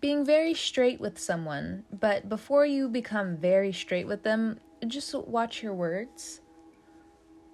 being 0.00 0.24
very 0.24 0.52
straight 0.52 1.00
with 1.00 1.16
someone. 1.16 1.84
But 1.92 2.28
before 2.28 2.66
you 2.66 2.88
become 2.88 3.36
very 3.36 3.72
straight 3.72 4.08
with 4.08 4.24
them, 4.24 4.58
just 4.88 5.14
watch 5.14 5.62
your 5.62 5.74
words 5.74 6.40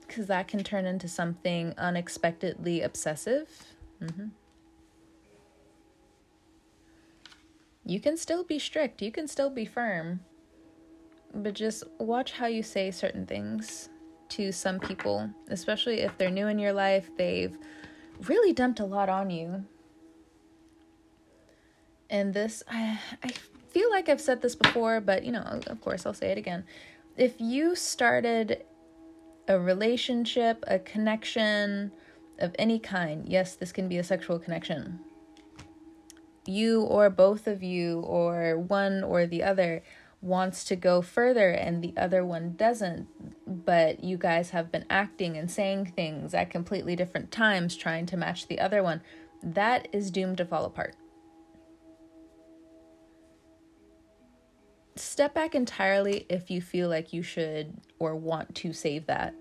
because 0.06 0.28
that 0.28 0.48
can 0.48 0.64
turn 0.64 0.86
into 0.86 1.08
something 1.08 1.74
unexpectedly 1.76 2.80
obsessive. 2.80 3.50
Mm-hmm. 4.02 4.28
You 7.84 8.00
can 8.00 8.16
still 8.16 8.44
be 8.44 8.58
strict, 8.58 9.02
you 9.02 9.12
can 9.12 9.28
still 9.28 9.50
be 9.50 9.66
firm 9.66 10.20
but 11.34 11.54
just 11.54 11.84
watch 11.98 12.32
how 12.32 12.46
you 12.46 12.62
say 12.62 12.90
certain 12.90 13.26
things 13.26 13.88
to 14.30 14.52
some 14.52 14.78
people, 14.78 15.30
especially 15.48 16.00
if 16.00 16.16
they're 16.18 16.30
new 16.30 16.48
in 16.48 16.58
your 16.58 16.72
life. 16.72 17.10
They've 17.16 17.56
really 18.26 18.52
dumped 18.52 18.80
a 18.80 18.84
lot 18.84 19.08
on 19.08 19.30
you. 19.30 19.64
And 22.10 22.32
this, 22.32 22.62
I, 22.68 22.98
I 23.22 23.32
feel 23.68 23.90
like 23.90 24.08
I've 24.08 24.20
said 24.20 24.42
this 24.42 24.54
before, 24.54 25.00
but 25.00 25.24
you 25.24 25.32
know, 25.32 25.60
of 25.66 25.80
course, 25.80 26.06
I'll 26.06 26.14
say 26.14 26.30
it 26.30 26.38
again. 26.38 26.64
If 27.16 27.40
you 27.40 27.74
started 27.74 28.64
a 29.46 29.58
relationship, 29.58 30.64
a 30.66 30.78
connection 30.78 31.92
of 32.38 32.54
any 32.58 32.78
kind, 32.78 33.28
yes, 33.28 33.56
this 33.56 33.72
can 33.72 33.88
be 33.88 33.98
a 33.98 34.04
sexual 34.04 34.38
connection. 34.38 35.00
You 36.46 36.82
or 36.82 37.10
both 37.10 37.46
of 37.46 37.62
you, 37.62 38.00
or 38.00 38.58
one 38.58 39.04
or 39.04 39.26
the 39.26 39.42
other, 39.42 39.82
wants 40.20 40.64
to 40.64 40.76
go 40.76 41.00
further 41.00 41.50
and 41.50 41.82
the 41.82 41.94
other 41.96 42.24
one 42.24 42.54
doesn't, 42.56 43.06
but 43.46 44.02
you 44.02 44.16
guys 44.16 44.50
have 44.50 44.72
been 44.72 44.84
acting 44.90 45.36
and 45.36 45.50
saying 45.50 45.92
things 45.94 46.34
at 46.34 46.50
completely 46.50 46.96
different 46.96 47.30
times 47.30 47.76
trying 47.76 48.06
to 48.06 48.16
match 48.16 48.48
the 48.48 48.58
other 48.58 48.82
one, 48.82 49.00
that 49.42 49.88
is 49.92 50.10
doomed 50.10 50.36
to 50.38 50.44
fall 50.44 50.64
apart. 50.64 50.96
Step 54.96 55.32
back 55.32 55.54
entirely 55.54 56.26
if 56.28 56.50
you 56.50 56.60
feel 56.60 56.88
like 56.88 57.12
you 57.12 57.22
should 57.22 57.80
or 58.00 58.16
want 58.16 58.52
to 58.56 58.72
save 58.72 59.06
that. 59.06 59.32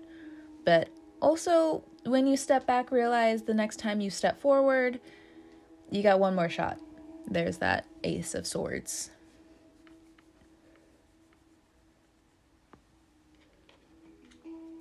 But 0.64 0.88
also, 1.20 1.82
when 2.04 2.28
you 2.28 2.36
step 2.36 2.64
back, 2.64 2.92
realize 2.92 3.42
the 3.42 3.54
next 3.54 3.80
time 3.80 4.00
you 4.00 4.10
step 4.10 4.40
forward, 4.40 5.00
you 5.90 6.04
got 6.04 6.20
one 6.20 6.36
more 6.36 6.48
shot. 6.48 6.78
There's 7.26 7.58
that 7.58 7.86
Ace 8.04 8.36
of 8.36 8.46
Swords. 8.46 9.10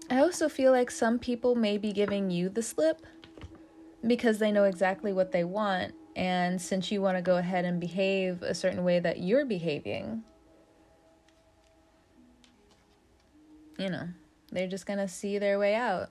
I 0.09 0.19
also 0.19 0.47
feel 0.47 0.71
like 0.71 0.89
some 0.89 1.19
people 1.19 1.55
may 1.55 1.77
be 1.77 1.91
giving 1.91 2.31
you 2.31 2.49
the 2.49 2.63
slip 2.63 3.05
because 4.05 4.39
they 4.39 4.51
know 4.51 4.63
exactly 4.63 5.11
what 5.11 5.31
they 5.31 5.43
want. 5.43 5.93
And 6.15 6.61
since 6.61 6.91
you 6.91 7.01
want 7.01 7.17
to 7.17 7.21
go 7.21 7.37
ahead 7.37 7.65
and 7.65 7.79
behave 7.79 8.41
a 8.41 8.55
certain 8.55 8.83
way 8.83 8.99
that 8.99 9.19
you're 9.19 9.45
behaving, 9.45 10.23
you 13.77 13.89
know, 13.89 14.07
they're 14.51 14.67
just 14.67 14.85
going 14.85 14.99
to 14.99 15.07
see 15.07 15.37
their 15.37 15.59
way 15.59 15.75
out. 15.75 16.09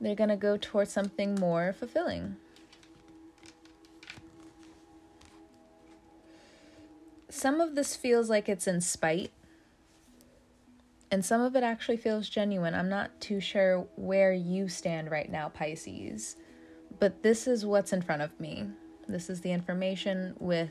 They're 0.00 0.16
going 0.16 0.30
to 0.30 0.36
go 0.36 0.56
towards 0.56 0.92
something 0.92 1.36
more 1.36 1.72
fulfilling. 1.72 2.36
Some 7.30 7.60
of 7.60 7.74
this 7.74 7.94
feels 7.94 8.28
like 8.28 8.48
it's 8.48 8.66
in 8.66 8.80
spite 8.80 9.30
and 11.10 11.24
some 11.24 11.40
of 11.40 11.56
it 11.56 11.62
actually 11.62 11.96
feels 11.96 12.28
genuine. 12.28 12.74
I'm 12.74 12.88
not 12.88 13.20
too 13.20 13.40
sure 13.40 13.86
where 13.96 14.32
you 14.32 14.68
stand 14.68 15.10
right 15.10 15.30
now, 15.30 15.48
Pisces, 15.48 16.36
but 16.98 17.22
this 17.22 17.46
is 17.46 17.64
what's 17.64 17.92
in 17.92 18.02
front 18.02 18.22
of 18.22 18.38
me. 18.38 18.66
This 19.06 19.30
is 19.30 19.40
the 19.40 19.52
information 19.52 20.34
with 20.38 20.70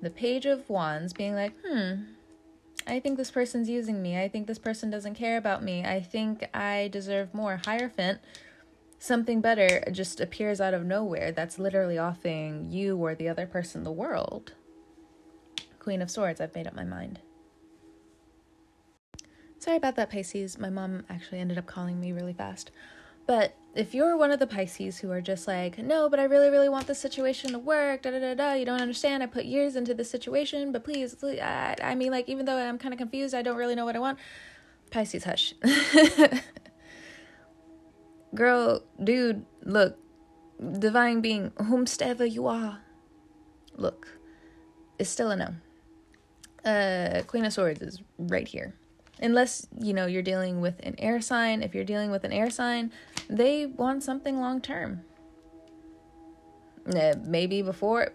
the 0.00 0.10
Page 0.10 0.46
of 0.46 0.68
Wands 0.70 1.12
being 1.12 1.34
like, 1.34 1.52
hmm, 1.66 2.04
I 2.86 3.00
think 3.00 3.16
this 3.16 3.30
person's 3.30 3.68
using 3.68 4.00
me. 4.00 4.18
I 4.18 4.28
think 4.28 4.46
this 4.46 4.58
person 4.58 4.90
doesn't 4.90 5.14
care 5.14 5.36
about 5.36 5.62
me. 5.62 5.84
I 5.84 6.00
think 6.00 6.48
I 6.54 6.88
deserve 6.92 7.34
more. 7.34 7.60
Hierophant, 7.64 8.20
something 8.98 9.40
better 9.40 9.82
just 9.90 10.20
appears 10.20 10.60
out 10.60 10.74
of 10.74 10.84
nowhere 10.84 11.32
that's 11.32 11.58
literally 11.58 11.98
offering 11.98 12.70
you 12.70 12.96
or 12.96 13.14
the 13.14 13.28
other 13.28 13.46
person 13.46 13.82
the 13.82 13.92
world. 13.92 14.54
Queen 15.78 16.00
of 16.00 16.10
Swords, 16.10 16.40
I've 16.40 16.54
made 16.54 16.66
up 16.66 16.74
my 16.74 16.84
mind. 16.84 17.20
Sorry 19.66 19.78
about 19.78 19.96
that, 19.96 20.10
Pisces. 20.10 20.60
My 20.60 20.70
mom 20.70 21.04
actually 21.10 21.40
ended 21.40 21.58
up 21.58 21.66
calling 21.66 21.98
me 21.98 22.12
really 22.12 22.32
fast. 22.32 22.70
But 23.26 23.56
if 23.74 23.96
you're 23.96 24.16
one 24.16 24.30
of 24.30 24.38
the 24.38 24.46
Pisces 24.46 24.98
who 24.98 25.10
are 25.10 25.20
just 25.20 25.48
like, 25.48 25.76
no, 25.76 26.08
but 26.08 26.20
I 26.20 26.24
really, 26.24 26.50
really 26.50 26.68
want 26.68 26.86
this 26.86 27.00
situation 27.00 27.50
to 27.50 27.58
work, 27.58 28.02
da 28.02 28.12
da 28.12 28.20
da 28.20 28.34
da, 28.34 28.52
you 28.52 28.64
don't 28.64 28.80
understand. 28.80 29.24
I 29.24 29.26
put 29.26 29.44
years 29.44 29.74
into 29.74 29.92
this 29.92 30.08
situation, 30.08 30.70
but 30.70 30.84
please, 30.84 31.16
I, 31.24 31.74
I 31.82 31.96
mean, 31.96 32.12
like, 32.12 32.28
even 32.28 32.46
though 32.46 32.56
I'm 32.56 32.78
kind 32.78 32.94
of 32.94 32.98
confused, 32.98 33.34
I 33.34 33.42
don't 33.42 33.56
really 33.56 33.74
know 33.74 33.84
what 33.84 33.96
I 33.96 33.98
want. 33.98 34.20
Pisces, 34.92 35.24
hush. 35.24 35.52
Girl, 38.36 38.84
dude, 39.02 39.44
look, 39.64 39.98
divine 40.78 41.22
being, 41.22 41.50
whomstever 41.56 42.30
you 42.30 42.46
are, 42.46 42.82
look, 43.74 44.06
it's 45.00 45.10
still 45.10 45.32
a 45.32 45.36
no. 45.36 45.54
Uh, 46.64 47.22
Queen 47.24 47.44
of 47.44 47.52
Swords 47.52 47.82
is 47.82 48.00
right 48.16 48.46
here 48.46 48.76
unless 49.20 49.66
you 49.78 49.92
know 49.92 50.06
you're 50.06 50.22
dealing 50.22 50.60
with 50.60 50.78
an 50.80 50.94
air 50.98 51.20
sign. 51.20 51.62
If 51.62 51.74
you're 51.74 51.84
dealing 51.84 52.10
with 52.10 52.24
an 52.24 52.32
air 52.32 52.50
sign 52.50 52.92
they 53.28 53.66
want 53.66 54.02
something 54.02 54.40
long 54.40 54.60
term. 54.60 55.02
Uh, 56.94 57.14
maybe 57.24 57.62
before 57.62 58.12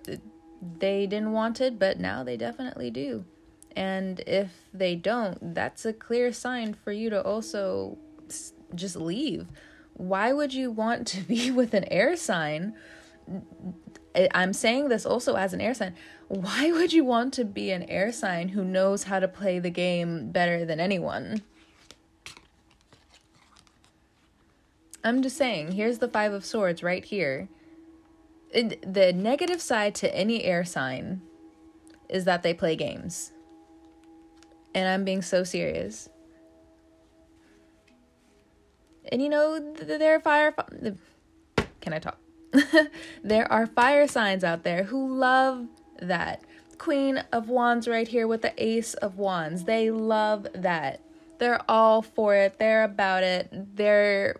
they 0.79 1.05
didn't 1.05 1.33
want 1.33 1.59
it 1.59 1.77
but 1.77 1.99
now 1.99 2.23
they 2.23 2.37
definitely 2.37 2.89
do. 2.89 3.25
And 3.75 4.21
if 4.27 4.69
they 4.73 4.95
don't 4.95 5.53
that's 5.53 5.85
a 5.85 5.93
clear 5.93 6.31
sign 6.31 6.73
for 6.73 6.91
you 6.91 7.09
to 7.09 7.21
also 7.21 7.97
just 8.75 8.95
leave. 8.95 9.47
Why 9.93 10.31
would 10.31 10.53
you 10.53 10.71
want 10.71 11.07
to 11.07 11.21
be 11.21 11.51
with 11.59 11.73
an 11.73 11.85
air 11.91 12.15
sign 12.15 12.75
I'm 14.13 14.53
saying 14.53 14.89
this 14.89 15.05
also 15.05 15.35
as 15.35 15.53
an 15.53 15.61
air 15.61 15.73
sign. 15.73 15.95
Why 16.27 16.71
would 16.71 16.93
you 16.93 17.03
want 17.03 17.33
to 17.35 17.45
be 17.45 17.71
an 17.71 17.83
air 17.83 18.11
sign 18.11 18.49
who 18.49 18.63
knows 18.63 19.03
how 19.03 19.19
to 19.19 19.27
play 19.27 19.59
the 19.59 19.69
game 19.69 20.31
better 20.31 20.65
than 20.65 20.79
anyone? 20.79 21.41
I'm 25.03 25.21
just 25.21 25.37
saying, 25.37 25.71
here's 25.71 25.97
the 25.97 26.07
Five 26.07 26.33
of 26.33 26.45
Swords 26.45 26.83
right 26.83 27.03
here. 27.03 27.49
It, 28.51 28.93
the 28.93 29.13
negative 29.13 29.61
side 29.61 29.95
to 29.95 30.13
any 30.15 30.43
air 30.43 30.65
sign 30.65 31.21
is 32.09 32.25
that 32.25 32.43
they 32.43 32.53
play 32.53 32.75
games. 32.75 33.31
And 34.75 34.87
I'm 34.87 35.03
being 35.03 35.21
so 35.21 35.43
serious. 35.43 36.09
And 39.11 39.21
you 39.21 39.29
know, 39.29 39.73
they're 39.73 40.19
fire. 40.19 40.53
Can 41.79 41.93
I 41.93 41.99
talk? 41.99 42.19
there 43.23 43.51
are 43.51 43.67
fire 43.67 44.07
signs 44.07 44.43
out 44.43 44.63
there 44.63 44.83
who 44.83 45.17
love 45.17 45.67
that. 45.99 46.41
Queen 46.77 47.23
of 47.31 47.47
Wands 47.47 47.87
right 47.87 48.07
here 48.07 48.27
with 48.27 48.41
the 48.41 48.53
Ace 48.57 48.95
of 48.95 49.17
Wands. 49.17 49.65
They 49.65 49.91
love 49.91 50.47
that. 50.53 50.99
They're 51.37 51.61
all 51.69 52.01
for 52.01 52.35
it. 52.35 52.57
They're 52.57 52.83
about 52.83 53.23
it. 53.23 53.49
They're 53.75 54.37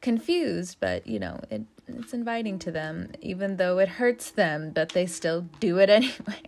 confused, 0.00 0.76
but 0.80 1.06
you 1.06 1.18
know, 1.18 1.40
it 1.50 1.62
it's 1.88 2.14
inviting 2.14 2.58
to 2.60 2.70
them, 2.70 3.12
even 3.20 3.56
though 3.56 3.78
it 3.78 3.88
hurts 3.88 4.30
them, 4.30 4.70
but 4.70 4.90
they 4.90 5.06
still 5.06 5.42
do 5.60 5.78
it 5.78 5.90
anyway. 5.90 6.42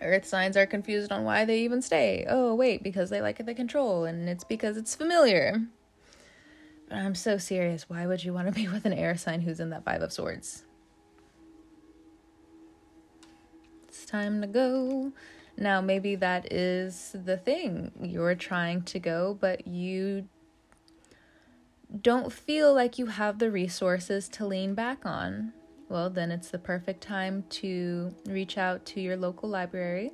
Earth 0.00 0.26
signs 0.26 0.56
are 0.56 0.66
confused 0.66 1.12
on 1.12 1.24
why 1.24 1.44
they 1.44 1.60
even 1.60 1.80
stay. 1.80 2.26
Oh, 2.28 2.54
wait, 2.54 2.82
because 2.82 3.10
they 3.10 3.20
like 3.20 3.44
the 3.44 3.54
control, 3.54 4.04
and 4.04 4.28
it's 4.28 4.44
because 4.44 4.76
it's 4.76 4.94
familiar. 4.94 5.62
I'm 6.92 7.14
so 7.14 7.38
serious. 7.38 7.88
Why 7.88 8.06
would 8.06 8.22
you 8.22 8.32
want 8.32 8.48
to 8.48 8.52
be 8.52 8.68
with 8.68 8.84
an 8.84 8.92
air 8.92 9.16
sign 9.16 9.40
who's 9.40 9.60
in 9.60 9.70
that 9.70 9.84
Five 9.84 10.02
of 10.02 10.12
Swords? 10.12 10.64
It's 13.88 14.04
time 14.04 14.40
to 14.42 14.46
go. 14.46 15.12
Now, 15.56 15.80
maybe 15.80 16.14
that 16.16 16.52
is 16.52 17.14
the 17.24 17.36
thing. 17.36 17.92
You're 18.00 18.34
trying 18.34 18.82
to 18.82 18.98
go, 18.98 19.36
but 19.40 19.66
you 19.66 20.28
don't 22.00 22.32
feel 22.32 22.72
like 22.72 22.98
you 22.98 23.06
have 23.06 23.38
the 23.38 23.50
resources 23.50 24.28
to 24.30 24.46
lean 24.46 24.74
back 24.74 25.04
on. 25.04 25.52
Well, 25.88 26.08
then 26.08 26.30
it's 26.30 26.50
the 26.50 26.58
perfect 26.58 27.02
time 27.02 27.44
to 27.50 28.14
reach 28.26 28.56
out 28.56 28.86
to 28.86 29.00
your 29.00 29.16
local 29.16 29.48
library. 29.48 30.12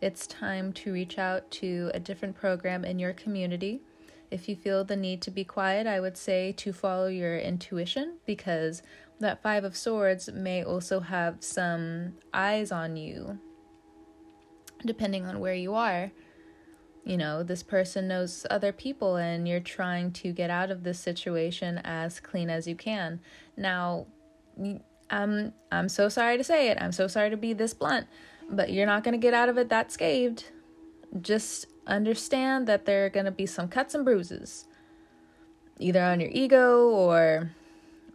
It's 0.00 0.26
time 0.26 0.72
to 0.74 0.92
reach 0.92 1.18
out 1.18 1.48
to 1.52 1.90
a 1.94 2.00
different 2.00 2.34
program 2.34 2.84
in 2.84 2.98
your 2.98 3.12
community 3.12 3.82
if 4.30 4.48
you 4.48 4.56
feel 4.56 4.84
the 4.84 4.96
need 4.96 5.20
to 5.22 5.30
be 5.30 5.44
quiet, 5.44 5.86
I 5.86 6.00
would 6.00 6.16
say 6.16 6.52
to 6.52 6.72
follow 6.72 7.08
your 7.08 7.38
intuition 7.38 8.18
because 8.26 8.82
that 9.18 9.42
Five 9.42 9.64
of 9.64 9.76
Swords 9.76 10.30
may 10.32 10.64
also 10.64 11.00
have 11.00 11.36
some 11.40 12.14
eyes 12.32 12.72
on 12.72 12.96
you, 12.96 13.38
depending 14.84 15.26
on 15.26 15.40
where 15.40 15.54
you 15.54 15.74
are. 15.74 16.10
You 17.04 17.16
know, 17.16 17.42
this 17.42 17.62
person 17.62 18.08
knows 18.08 18.46
other 18.50 18.72
people, 18.72 19.16
and 19.16 19.48
you're 19.48 19.60
trying 19.60 20.12
to 20.12 20.32
get 20.32 20.50
out 20.50 20.70
of 20.70 20.84
this 20.84 20.98
situation 20.98 21.80
as 21.84 22.20
clean 22.20 22.50
as 22.50 22.66
you 22.66 22.74
can. 22.74 23.20
Now, 23.56 24.06
I'm 24.58 24.80
um, 25.10 25.52
I'm 25.72 25.88
so 25.88 26.08
sorry 26.08 26.36
to 26.36 26.44
say 26.44 26.68
it. 26.70 26.78
I'm 26.80 26.92
so 26.92 27.06
sorry 27.06 27.30
to 27.30 27.36
be 27.36 27.52
this 27.52 27.74
blunt, 27.74 28.06
but 28.48 28.72
you're 28.72 28.86
not 28.86 29.02
going 29.02 29.12
to 29.12 29.18
get 29.18 29.34
out 29.34 29.48
of 29.48 29.58
it 29.58 29.70
that 29.70 29.90
scathed. 29.90 30.44
Just 31.20 31.66
understand 31.86 32.66
that 32.66 32.86
there 32.86 33.06
are 33.06 33.10
going 33.10 33.26
to 33.26 33.32
be 33.32 33.46
some 33.46 33.68
cuts 33.68 33.94
and 33.94 34.04
bruises, 34.04 34.66
either 35.78 36.02
on 36.02 36.20
your 36.20 36.30
ego 36.32 36.88
or 36.88 37.50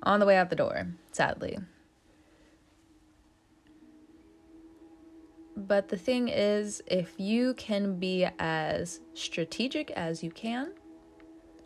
on 0.04 0.19
the 0.19 0.25
way 0.25 0.38
out 0.38 0.49
the 0.49 0.56
door, 0.56 0.88
sadly. 1.12 1.58
But 5.58 5.88
the 5.88 5.97
thing 5.97 6.28
is, 6.28 6.82
if 6.86 7.13
you 7.17 7.54
can 7.54 7.97
be 7.97 8.28
as 8.39 8.99
strategic 9.13 9.89
as 9.91 10.21
you 10.21 10.30
can, 10.30 10.73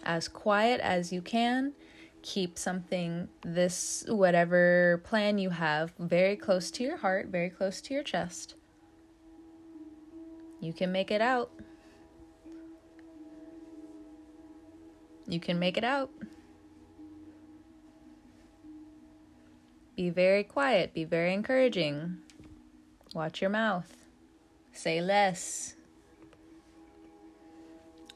as 0.04 0.28
quiet 0.28 0.80
as 0.82 1.12
you 1.12 1.22
can, 1.22 1.74
keep 2.22 2.58
something, 2.58 3.28
this, 3.42 4.06
whatever 4.08 5.02
plan 5.06 5.38
you 5.38 5.50
have, 5.50 5.94
very 5.98 6.36
close 6.36 6.70
to 6.72 6.84
your 6.84 6.98
heart, 6.98 7.28
very 7.28 7.50
close 7.50 7.82
to 7.82 7.94
your 7.94 8.04
chest, 8.04 8.56
you 10.60 10.74
can 10.74 10.92
make 10.92 11.10
it 11.10 11.22
out. 11.22 11.52
You 15.30 15.40
can 15.40 15.60
make 15.60 15.78
it 15.78 15.84
out. 15.84 16.10
Be 19.96 20.10
very 20.10 20.44
quiet, 20.44 20.94
be 20.94 21.04
very 21.04 21.34
encouraging. 21.34 22.18
Watch 23.14 23.40
your 23.40 23.52
mouth. 23.52 23.96
Say 24.74 25.02
less. 25.02 25.76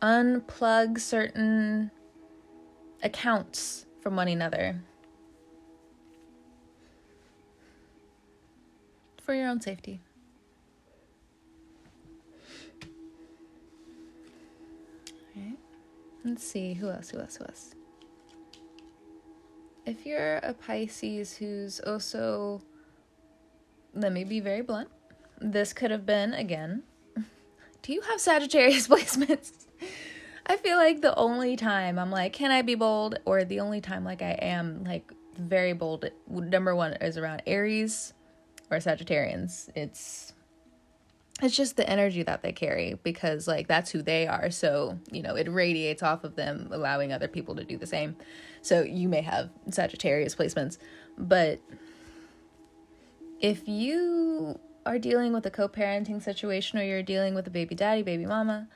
Unplug 0.01 0.99
certain 0.99 1.91
accounts 3.03 3.85
from 4.01 4.15
one 4.15 4.27
another. 4.27 4.81
For 9.21 9.35
your 9.35 9.49
own 9.49 9.61
safety. 9.61 10.01
Let's 16.23 16.43
see. 16.43 16.73
Who 16.73 16.89
else? 16.89 17.09
Who 17.09 17.19
else? 17.19 17.35
Who 17.37 17.45
else? 17.45 17.75
If 19.85 20.05
you're 20.05 20.37
a 20.37 20.53
Pisces 20.53 21.37
who's 21.37 21.79
also. 21.81 22.61
Let 23.93 24.11
me 24.11 24.23
be 24.23 24.39
very 24.39 24.61
blunt. 24.61 24.89
This 25.39 25.73
could 25.73 25.91
have 25.91 26.05
been, 26.05 26.33
again. 26.33 26.83
Do 27.81 27.93
you 27.93 28.01
have 28.01 28.19
Sagittarius 28.19 28.87
placements? 28.89 29.51
I 30.45 30.57
feel 30.57 30.77
like 30.77 31.01
the 31.01 31.15
only 31.15 31.55
time 31.55 31.99
I'm 31.99 32.11
like, 32.11 32.33
can 32.33 32.51
I 32.51 32.61
be 32.61 32.75
bold? 32.75 33.19
Or 33.25 33.43
the 33.43 33.59
only 33.59 33.81
time 33.81 34.03
like 34.03 34.21
I 34.21 34.31
am 34.31 34.83
like 34.83 35.11
very 35.37 35.73
bold, 35.73 36.09
number 36.27 36.75
one 36.75 36.93
is 36.93 37.17
around 37.17 37.43
Aries 37.45 38.13
or 38.71 38.77
Sagittarians. 38.77 39.69
It's 39.75 40.32
it's 41.43 41.57
just 41.57 41.75
the 41.75 41.87
energy 41.89 42.23
that 42.23 42.41
they 42.41 42.53
carry 42.53 42.97
because 43.03 43.47
like 43.47 43.67
that's 43.67 43.91
who 43.91 44.01
they 44.01 44.25
are. 44.27 44.49
So, 44.49 44.97
you 45.11 45.21
know, 45.21 45.35
it 45.35 45.49
radiates 45.51 46.01
off 46.01 46.23
of 46.23 46.35
them, 46.35 46.69
allowing 46.71 47.11
other 47.11 47.27
people 47.27 47.55
to 47.55 47.65
do 47.65 47.77
the 47.77 47.85
same. 47.85 48.15
So 48.61 48.81
you 48.81 49.09
may 49.09 49.21
have 49.21 49.49
Sagittarius 49.69 50.35
placements, 50.35 50.77
but 51.17 51.59
if 53.41 53.67
you 53.67 54.57
are 54.85 54.97
dealing 54.97 55.33
with 55.33 55.45
a 55.45 55.51
co-parenting 55.51 56.21
situation 56.21 56.79
or 56.79 56.83
you're 56.83 57.03
dealing 57.03 57.35
with 57.35 57.45
a 57.47 57.49
baby 57.49 57.75
daddy, 57.75 58.03
baby 58.03 58.25
mama, 58.25 58.69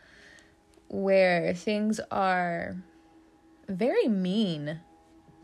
where 0.89 1.53
things 1.53 2.01
are 2.11 2.75
very 3.69 4.07
mean 4.07 4.81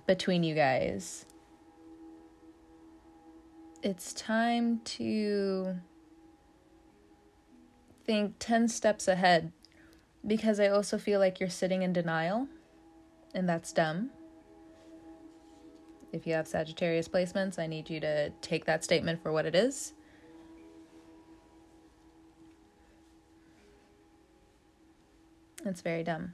between 0.07 0.43
you 0.43 0.55
guys. 0.55 1.25
It's 3.81 4.13
time 4.13 4.79
to 4.85 5.75
think 8.05 8.35
10 8.39 8.67
steps 8.67 9.07
ahead 9.07 9.51
because 10.25 10.59
I 10.59 10.67
also 10.67 10.97
feel 10.97 11.19
like 11.19 11.39
you're 11.39 11.49
sitting 11.49 11.81
in 11.81 11.93
denial, 11.93 12.47
and 13.33 13.47
that's 13.47 13.73
dumb. 13.73 14.09
If 16.11 16.27
you 16.27 16.33
have 16.33 16.47
Sagittarius 16.47 17.07
placements, 17.07 17.59
I 17.59 17.67
need 17.67 17.89
you 17.89 17.99
to 17.99 18.29
take 18.41 18.65
that 18.65 18.83
statement 18.83 19.21
for 19.21 19.31
what 19.31 19.45
it 19.45 19.55
is 19.55 19.93
It's 25.65 25.81
very 25.81 26.03
dumb. 26.03 26.33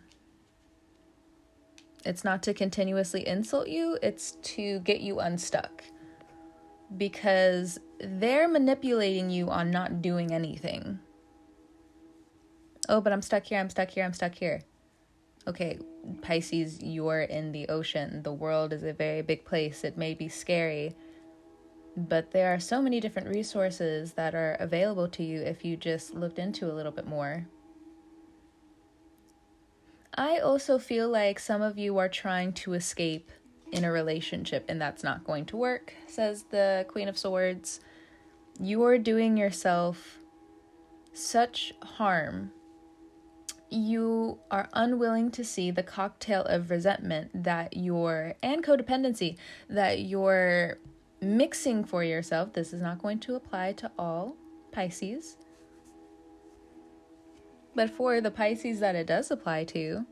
It's 2.06 2.24
not 2.24 2.42
to 2.44 2.54
continuously 2.54 3.28
insult 3.28 3.68
you, 3.68 4.00
it's 4.02 4.32
to 4.32 4.80
get 4.80 5.02
you 5.02 5.20
unstuck. 5.20 5.84
Because 6.98 7.80
they're 8.00 8.48
manipulating 8.48 9.30
you 9.30 9.50
on 9.50 9.70
not 9.70 10.02
doing 10.02 10.34
anything. 10.34 11.00
Oh, 12.89 12.99
but 12.99 13.13
I'm 13.13 13.21
stuck 13.21 13.43
here, 13.43 13.60
I'm 13.60 13.69
stuck 13.69 13.91
here, 13.91 14.04
I'm 14.04 14.13
stuck 14.13 14.34
here. 14.34 14.63
Okay, 15.47 15.78
Pisces, 16.23 16.82
you're 16.82 17.21
in 17.21 17.52
the 17.52 17.69
ocean. 17.69 18.23
The 18.23 18.34
world 18.34 18.73
is 18.73 18.84
a 18.84 18.93
very 18.93 19.21
big 19.21 19.45
place. 19.45 19.84
It 19.84 19.95
may 19.95 20.15
be 20.15 20.28
scary, 20.28 20.95
but 21.95 22.32
there 22.32 22.52
are 22.52 22.60
so 22.60 22.82
many 22.82 22.99
different 22.99 23.30
resources 23.30 24.13
that 24.13 24.34
are 24.34 24.58
available 24.60 25.08
to 25.10 25.23
you 25.23 25.39
if 25.41 25.63
you 25.63 25.78
just 25.78 26.15
looked 26.15 26.39
into 26.39 26.65
a 26.69 26.73
little 26.73 26.91
bit 26.91 27.08
more. 27.08 27.47
I 30.15 30.39
also 30.39 30.80
feel 30.80 31.10
like 31.10 31.39
some 31.39 31.62
of 31.62 31.78
you 31.78 31.99
are 31.99 32.10
trying 32.10 32.54
to 32.54 32.73
escape 32.73 33.32
in 33.71 33.84
a 33.84 33.91
relationship 33.91 34.65
and 34.67 34.82
that's 34.82 35.04
not 35.04 35.23
going 35.23 35.45
to 35.45 35.58
work, 35.58 35.93
says 36.08 36.45
the 36.49 36.88
Queen 36.89 37.08
of 37.08 37.19
Swords. 37.19 37.82
You 38.60 38.84
are 38.84 38.97
doing 38.97 39.38
yourself 39.38 40.17
such 41.13 41.73
harm. 41.84 42.52
You 43.70 44.40
are 44.50 44.68
unwilling 44.74 45.32
to 45.32 45.44
see 45.44 45.72
the 45.72 45.84
cocktail 45.84 46.44
of 46.44 46.70
resentment 46.70 47.44
that 47.44 47.78
you're, 47.78 48.36
and 48.42 48.64
codependency 48.64 49.38
that 49.70 50.02
you're 50.02 50.78
mixing 51.22 51.84
for 51.84 52.04
yourself. 52.04 52.54
This 52.54 52.74
is 52.74 52.82
not 52.82 53.00
going 53.00 53.20
to 53.20 53.36
apply 53.36 53.74
to 53.74 53.92
all 53.98 54.36
Pisces 54.72 55.38
but 57.80 57.90
for 57.90 58.20
the 58.20 58.30
Pisces 58.30 58.82
that 58.82 58.96
it 58.96 59.08
does 59.08 59.32
apply 59.32 59.64
to, 59.64 60.06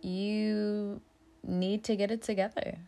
you 0.00 1.00
need 1.42 1.82
to 1.82 1.96
get 1.96 2.12
it 2.12 2.22
together. 2.22 2.78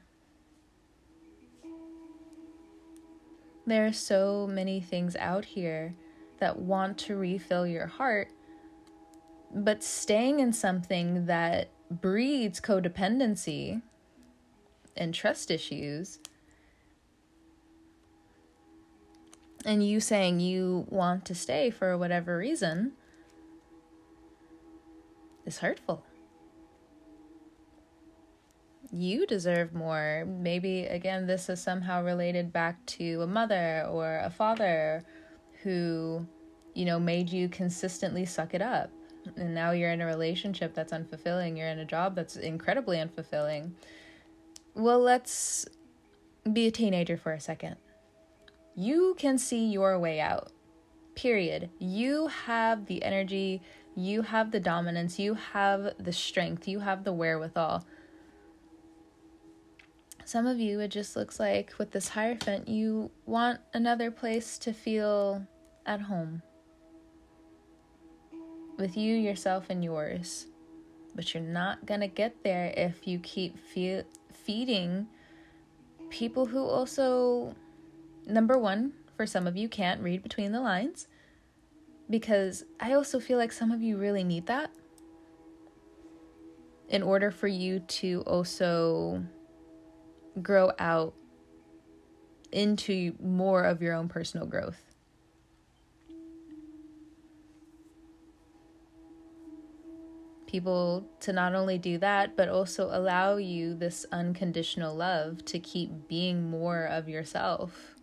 There 3.67 3.85
are 3.85 3.93
so 3.93 4.49
many 4.49 4.81
things 4.81 5.17
out 5.17 5.45
here 5.45 5.97
that 6.39 6.57
want 6.57 6.99
to 6.99 7.17
refill 7.17 7.67
your 7.67 7.87
heart, 7.87 8.29
but 9.55 9.83
staying 9.83 10.41
in 10.41 10.53
something 10.53 11.27
that 11.27 11.71
breeds 11.91 12.61
codependency 12.61 13.83
and 14.97 15.15
trust 15.15 15.51
issues, 15.51 16.19
and 19.65 19.87
you 19.87 20.01
saying 20.01 20.41
you 20.41 20.87
want 20.89 21.25
to 21.25 21.35
stay 21.35 21.71
for 21.71 21.97
whatever 21.97 22.39
reason 22.39 22.93
is 25.45 25.59
hurtful. 25.59 26.05
You 28.91 29.27
deserve 29.27 29.75
more. 29.75 30.25
Maybe, 30.27 30.85
again, 30.85 31.27
this 31.27 31.49
is 31.49 31.61
somehow 31.61 32.03
related 32.03 32.53
back 32.53 32.85
to 32.87 33.23
a 33.23 33.27
mother 33.27 33.87
or 33.91 34.21
a 34.21 34.31
father 34.31 35.05
who, 35.63 36.27
you 36.75 36.85
know, 36.87 36.99
made 36.99 37.31
you 37.31 37.49
consistently 37.49 38.25
suck 38.25 38.55
it 38.55 38.63
up. 38.63 38.91
And 39.37 39.55
now 39.55 39.73
you're 39.73 39.91
in 39.91 40.01
a 40.01 40.07
relationship 40.07 40.75
that's 40.75 40.93
unfulfilling. 40.93 41.57
You're 41.57 41.69
in 41.69 41.79
a 41.79 41.85
job 41.85 42.15
that's 42.15 42.37
incredibly 42.37 42.99
unfulfilling. 42.99 43.73
Well, 44.75 45.01
let's 45.01 45.67
be 46.53 46.67
a 46.67 46.71
teenager 46.71 47.17
for 47.17 47.33
a 47.33 47.41
second. 47.41 47.77
You 48.75 49.17
can 49.19 49.39
see 49.39 49.67
your 49.67 49.99
way 49.99 50.21
out. 50.21 50.53
Period. 51.15 51.69
You 51.81 52.29
have 52.29 52.87
the 52.87 53.03
energy, 53.03 53.61
you 53.97 54.23
have 54.23 54.53
the 54.53 54.61
dominance, 54.61 55.19
you 55.19 55.35
have 55.35 55.95
the 55.99 56.13
strength, 56.13 56.69
you 56.69 56.79
have 56.81 57.03
the 57.03 57.13
wherewithal. 57.13 57.85
Some 60.25 60.47
of 60.47 60.61
you, 60.61 60.79
it 60.79 60.89
just 60.89 61.17
looks 61.17 61.41
like 61.41 61.73
with 61.79 61.91
this 61.91 62.09
Hierophant, 62.11 62.69
you 62.69 63.11
want 63.27 63.61
another 63.75 64.11
place 64.11 64.59
to 64.59 64.73
feel 64.73 65.45
at 65.87 66.03
home 66.03 66.43
with 68.79 68.97
you, 68.97 69.15
yourself, 69.15 69.67
and 69.69 69.85
yours. 69.85 70.47
But 71.15 71.35
you're 71.35 71.43
not 71.43 71.85
going 71.85 72.01
to 72.01 72.07
get 72.09 72.43
there 72.45 72.73
if 72.77 73.07
you 73.07 73.19
keep 73.19 73.59
fe- 73.59 74.05
feeding 74.33 75.09
people 76.11 76.47
who 76.47 76.65
also, 76.65 77.55
number 78.27 78.57
one, 78.59 78.93
for 79.17 79.27
some 79.27 79.47
of 79.47 79.57
you, 79.57 79.69
can't 79.69 80.01
read 80.01 80.23
between 80.23 80.53
the 80.53 80.61
lines 80.61 81.09
because 82.11 82.65
I 82.81 82.95
also 82.95 83.21
feel 83.21 83.39
like 83.39 83.53
some 83.53 83.71
of 83.71 83.83
you 83.83 83.99
really 83.99 84.25
need 84.25 84.47
that 84.47 84.71
in 86.89 87.03
order 87.03 87.31
for 87.31 87.49
you 87.49 87.81
to 87.81 88.23
also 88.27 89.23
grow 90.41 90.73
out 90.79 91.15
into 92.51 93.15
more 93.21 93.65
of 93.65 93.83
your 93.83 93.95
own 93.95 94.09
personal 94.09 94.47
growth. 94.47 94.88
People 100.49 101.07
to 101.21 101.33
not 101.33 101.55
only 101.55 101.79
do 101.79 101.99
that, 101.99 102.37
but 102.37 102.49
also 102.49 102.89
allow 102.91 103.37
you 103.37 103.75
this 103.77 104.05
unconditional 104.11 104.97
love 104.97 105.45
to 105.45 105.61
keep 105.61 106.09
being 106.09 106.51
more 106.51 106.85
of 106.87 107.09
yourself 107.09 107.95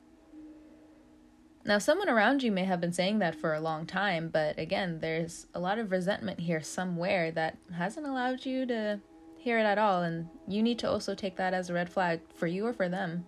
Now, 1.68 1.80
someone 1.80 2.10
around 2.10 2.43
you 2.43 2.52
may 2.52 2.66
have 2.66 2.80
been 2.80 2.93
saying 2.93 3.18
that 3.20 3.34
for 3.34 3.56
a 3.56 3.60
long 3.60 3.88
time, 3.88 4.30
but 4.30 4.60
again, 4.60 5.00
there's 5.00 5.48
a 5.56 5.60
lot 5.60 5.80
of 5.80 5.89
resentment 5.91 6.39
here 6.39 6.62
somewhere 6.62 7.32
that 7.32 7.58
hasn't 7.76 8.06
allowed 8.06 8.46
you 8.46 8.68
to 8.68 9.02
hear 9.36 9.58
it 9.58 9.64
at 9.64 9.80
all, 9.80 10.04
and 10.04 10.28
you 10.48 10.62
need 10.62 10.78
to 10.80 10.89
also 10.89 11.16
take 11.16 11.38
that 11.38 11.56
as 11.56 11.70
a 11.70 11.74
red 11.74 11.89
flag 11.89 12.22
for 12.36 12.46
you 12.46 12.68
or 12.68 12.74
for 12.74 12.88
them. 12.88 13.26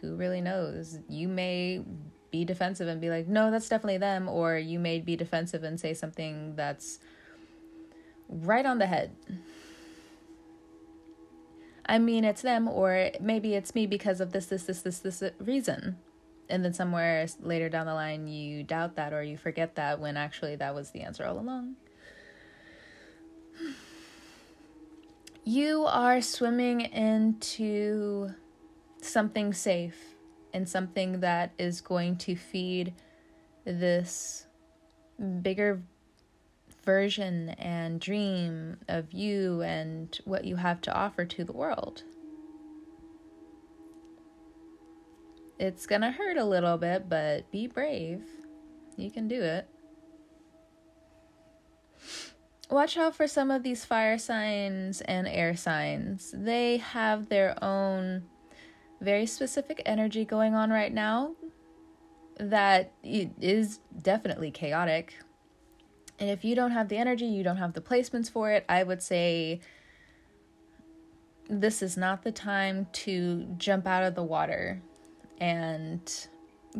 Who 0.00 0.16
really 0.16 0.40
knows? 0.40 0.98
You 1.10 1.28
may 1.28 1.84
be 2.30 2.46
defensive 2.46 2.88
and 2.88 3.02
be 3.02 3.10
like, 3.10 3.28
no, 3.28 3.50
that's 3.50 3.68
definitely 3.68 3.98
them, 3.98 4.26
or 4.26 4.56
you 4.56 4.78
may 4.78 4.98
be 4.98 5.14
defensive 5.14 5.62
and 5.62 5.78
say 5.78 5.92
something 5.92 6.56
that's 6.56 7.00
right 8.28 8.66
on 8.66 8.78
the 8.78 8.86
head. 8.86 9.14
I 11.88 11.98
mean, 11.98 12.24
it's 12.24 12.42
them, 12.42 12.68
or 12.68 13.10
maybe 13.20 13.54
it's 13.54 13.74
me 13.74 13.86
because 13.86 14.20
of 14.20 14.32
this, 14.32 14.46
this, 14.46 14.64
this, 14.64 14.82
this, 14.82 14.98
this 14.98 15.22
uh, 15.22 15.30
reason. 15.38 15.96
And 16.48 16.64
then 16.64 16.72
somewhere 16.72 17.26
later 17.40 17.68
down 17.68 17.86
the 17.86 17.94
line, 17.94 18.26
you 18.26 18.62
doubt 18.62 18.96
that 18.96 19.12
or 19.12 19.22
you 19.22 19.36
forget 19.36 19.76
that 19.76 20.00
when 20.00 20.16
actually 20.16 20.56
that 20.56 20.74
was 20.74 20.90
the 20.90 21.02
answer 21.02 21.24
all 21.24 21.38
along. 21.38 21.76
You 25.44 25.84
are 25.84 26.20
swimming 26.20 26.80
into 26.80 28.30
something 29.00 29.52
safe 29.52 29.96
and 30.52 30.68
something 30.68 31.20
that 31.20 31.52
is 31.58 31.80
going 31.80 32.16
to 32.16 32.34
feed 32.34 32.94
this 33.64 34.46
bigger 35.42 35.82
version 36.86 37.50
and 37.50 38.00
dream 38.00 38.78
of 38.88 39.12
you 39.12 39.60
and 39.60 40.18
what 40.24 40.44
you 40.44 40.56
have 40.56 40.80
to 40.82 40.94
offer 40.94 41.26
to 41.26 41.44
the 41.44 41.52
world. 41.52 42.04
It's 45.58 45.86
gonna 45.86 46.12
hurt 46.12 46.36
a 46.36 46.44
little 46.44 46.78
bit, 46.78 47.08
but 47.08 47.50
be 47.50 47.66
brave. 47.66 48.22
You 48.96 49.10
can 49.10 49.26
do 49.28 49.42
it. 49.42 49.68
Watch 52.70 52.96
out 52.96 53.14
for 53.14 53.26
some 53.26 53.50
of 53.50 53.62
these 53.62 53.84
fire 53.84 54.18
signs 54.18 55.00
and 55.02 55.28
air 55.28 55.56
signs. 55.56 56.34
They 56.36 56.78
have 56.78 57.28
their 57.28 57.62
own 57.62 58.24
very 59.00 59.26
specific 59.26 59.82
energy 59.84 60.24
going 60.24 60.54
on 60.54 60.70
right 60.70 60.92
now 60.92 61.34
that 62.38 62.92
is 63.02 63.80
definitely 64.02 64.50
chaotic. 64.50 65.14
And 66.18 66.30
if 66.30 66.44
you 66.44 66.54
don't 66.54 66.70
have 66.70 66.88
the 66.88 66.96
energy, 66.96 67.26
you 67.26 67.42
don't 67.42 67.58
have 67.58 67.74
the 67.74 67.80
placements 67.80 68.30
for 68.30 68.50
it, 68.50 68.64
I 68.68 68.82
would 68.82 69.02
say 69.02 69.60
this 71.48 71.82
is 71.82 71.96
not 71.96 72.22
the 72.22 72.32
time 72.32 72.86
to 72.92 73.46
jump 73.58 73.86
out 73.86 74.02
of 74.02 74.14
the 74.14 74.22
water 74.22 74.80
and 75.38 76.28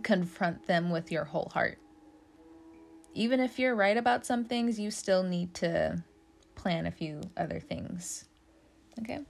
confront 0.02 0.66
them 0.66 0.90
with 0.90 1.12
your 1.12 1.24
whole 1.24 1.50
heart. 1.52 1.78
Even 3.14 3.40
if 3.40 3.58
you're 3.58 3.74
right 3.74 3.96
about 3.96 4.26
some 4.26 4.44
things, 4.44 4.78
you 4.78 4.90
still 4.90 5.22
need 5.22 5.54
to 5.54 6.02
plan 6.54 6.86
a 6.86 6.90
few 6.90 7.20
other 7.36 7.60
things. 7.60 8.24
Okay? 9.00 9.20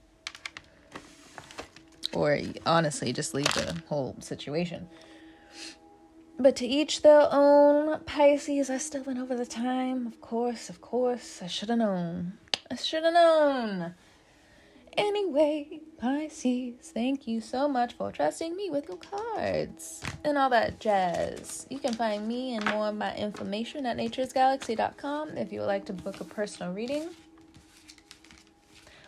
Or 2.13 2.39
honestly, 2.65 3.13
just 3.13 3.33
leave 3.33 3.53
the 3.53 3.81
whole 3.87 4.15
situation. 4.19 4.87
But 6.39 6.55
to 6.57 6.67
each 6.67 7.01
their 7.01 7.27
own, 7.31 7.99
Pisces. 8.01 8.69
I 8.69 8.77
still 8.77 9.03
went 9.03 9.17
over 9.17 9.35
the 9.35 9.45
time. 9.45 10.05
Of 10.05 10.21
course, 10.21 10.69
of 10.69 10.81
course. 10.81 11.41
I 11.41 11.47
should 11.47 11.69
have 11.69 11.79
known. 11.79 12.33
I 12.69 12.75
should 12.75 13.03
have 13.03 13.13
known. 13.13 13.95
Anyway, 14.95 15.81
Pisces, 15.97 16.91
thank 16.91 17.27
you 17.27 17.41
so 17.41 17.67
much 17.67 17.93
for 17.93 18.11
trusting 18.11 18.55
me 18.55 18.69
with 18.69 18.87
your 18.87 18.97
cards 18.97 20.01
and 20.23 20.37
all 20.37 20.49
that 20.49 20.79
jazz. 20.79 21.65
You 21.69 21.79
can 21.79 21.93
find 21.93 22.27
me 22.27 22.55
and 22.55 22.65
more 22.65 22.87
of 22.87 22.95
my 22.95 23.15
information 23.15 23.85
at 23.85 23.97
naturesgalaxy.com 23.97 25.37
if 25.37 25.51
you 25.51 25.59
would 25.61 25.67
like 25.67 25.85
to 25.85 25.93
book 25.93 26.19
a 26.19 26.23
personal 26.23 26.73
reading. 26.73 27.09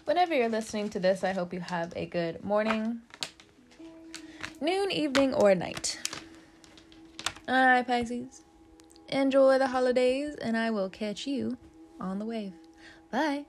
Whenever 0.06 0.34
you're 0.34 0.50
listening 0.50 0.90
to 0.90 1.00
this, 1.00 1.24
I 1.24 1.34
hope 1.34 1.54
you 1.54 1.60
have 1.60 1.94
a 1.96 2.06
good 2.08 2.44
morning, 2.44 3.02
noon, 4.62 4.92
evening, 4.92 5.34
or 5.36 5.54
night. 5.54 6.00
All 7.50 7.66
right, 7.66 7.86
Pisces. 7.86 8.46
Enjoy 9.08 9.58
the 9.58 9.66
holidays, 9.66 10.36
and 10.36 10.56
I 10.56 10.70
will 10.70 10.88
catch 10.88 11.26
you 11.26 11.58
on 12.00 12.20
the 12.20 12.26
wave. 12.26 12.54
Bye. 13.12 13.46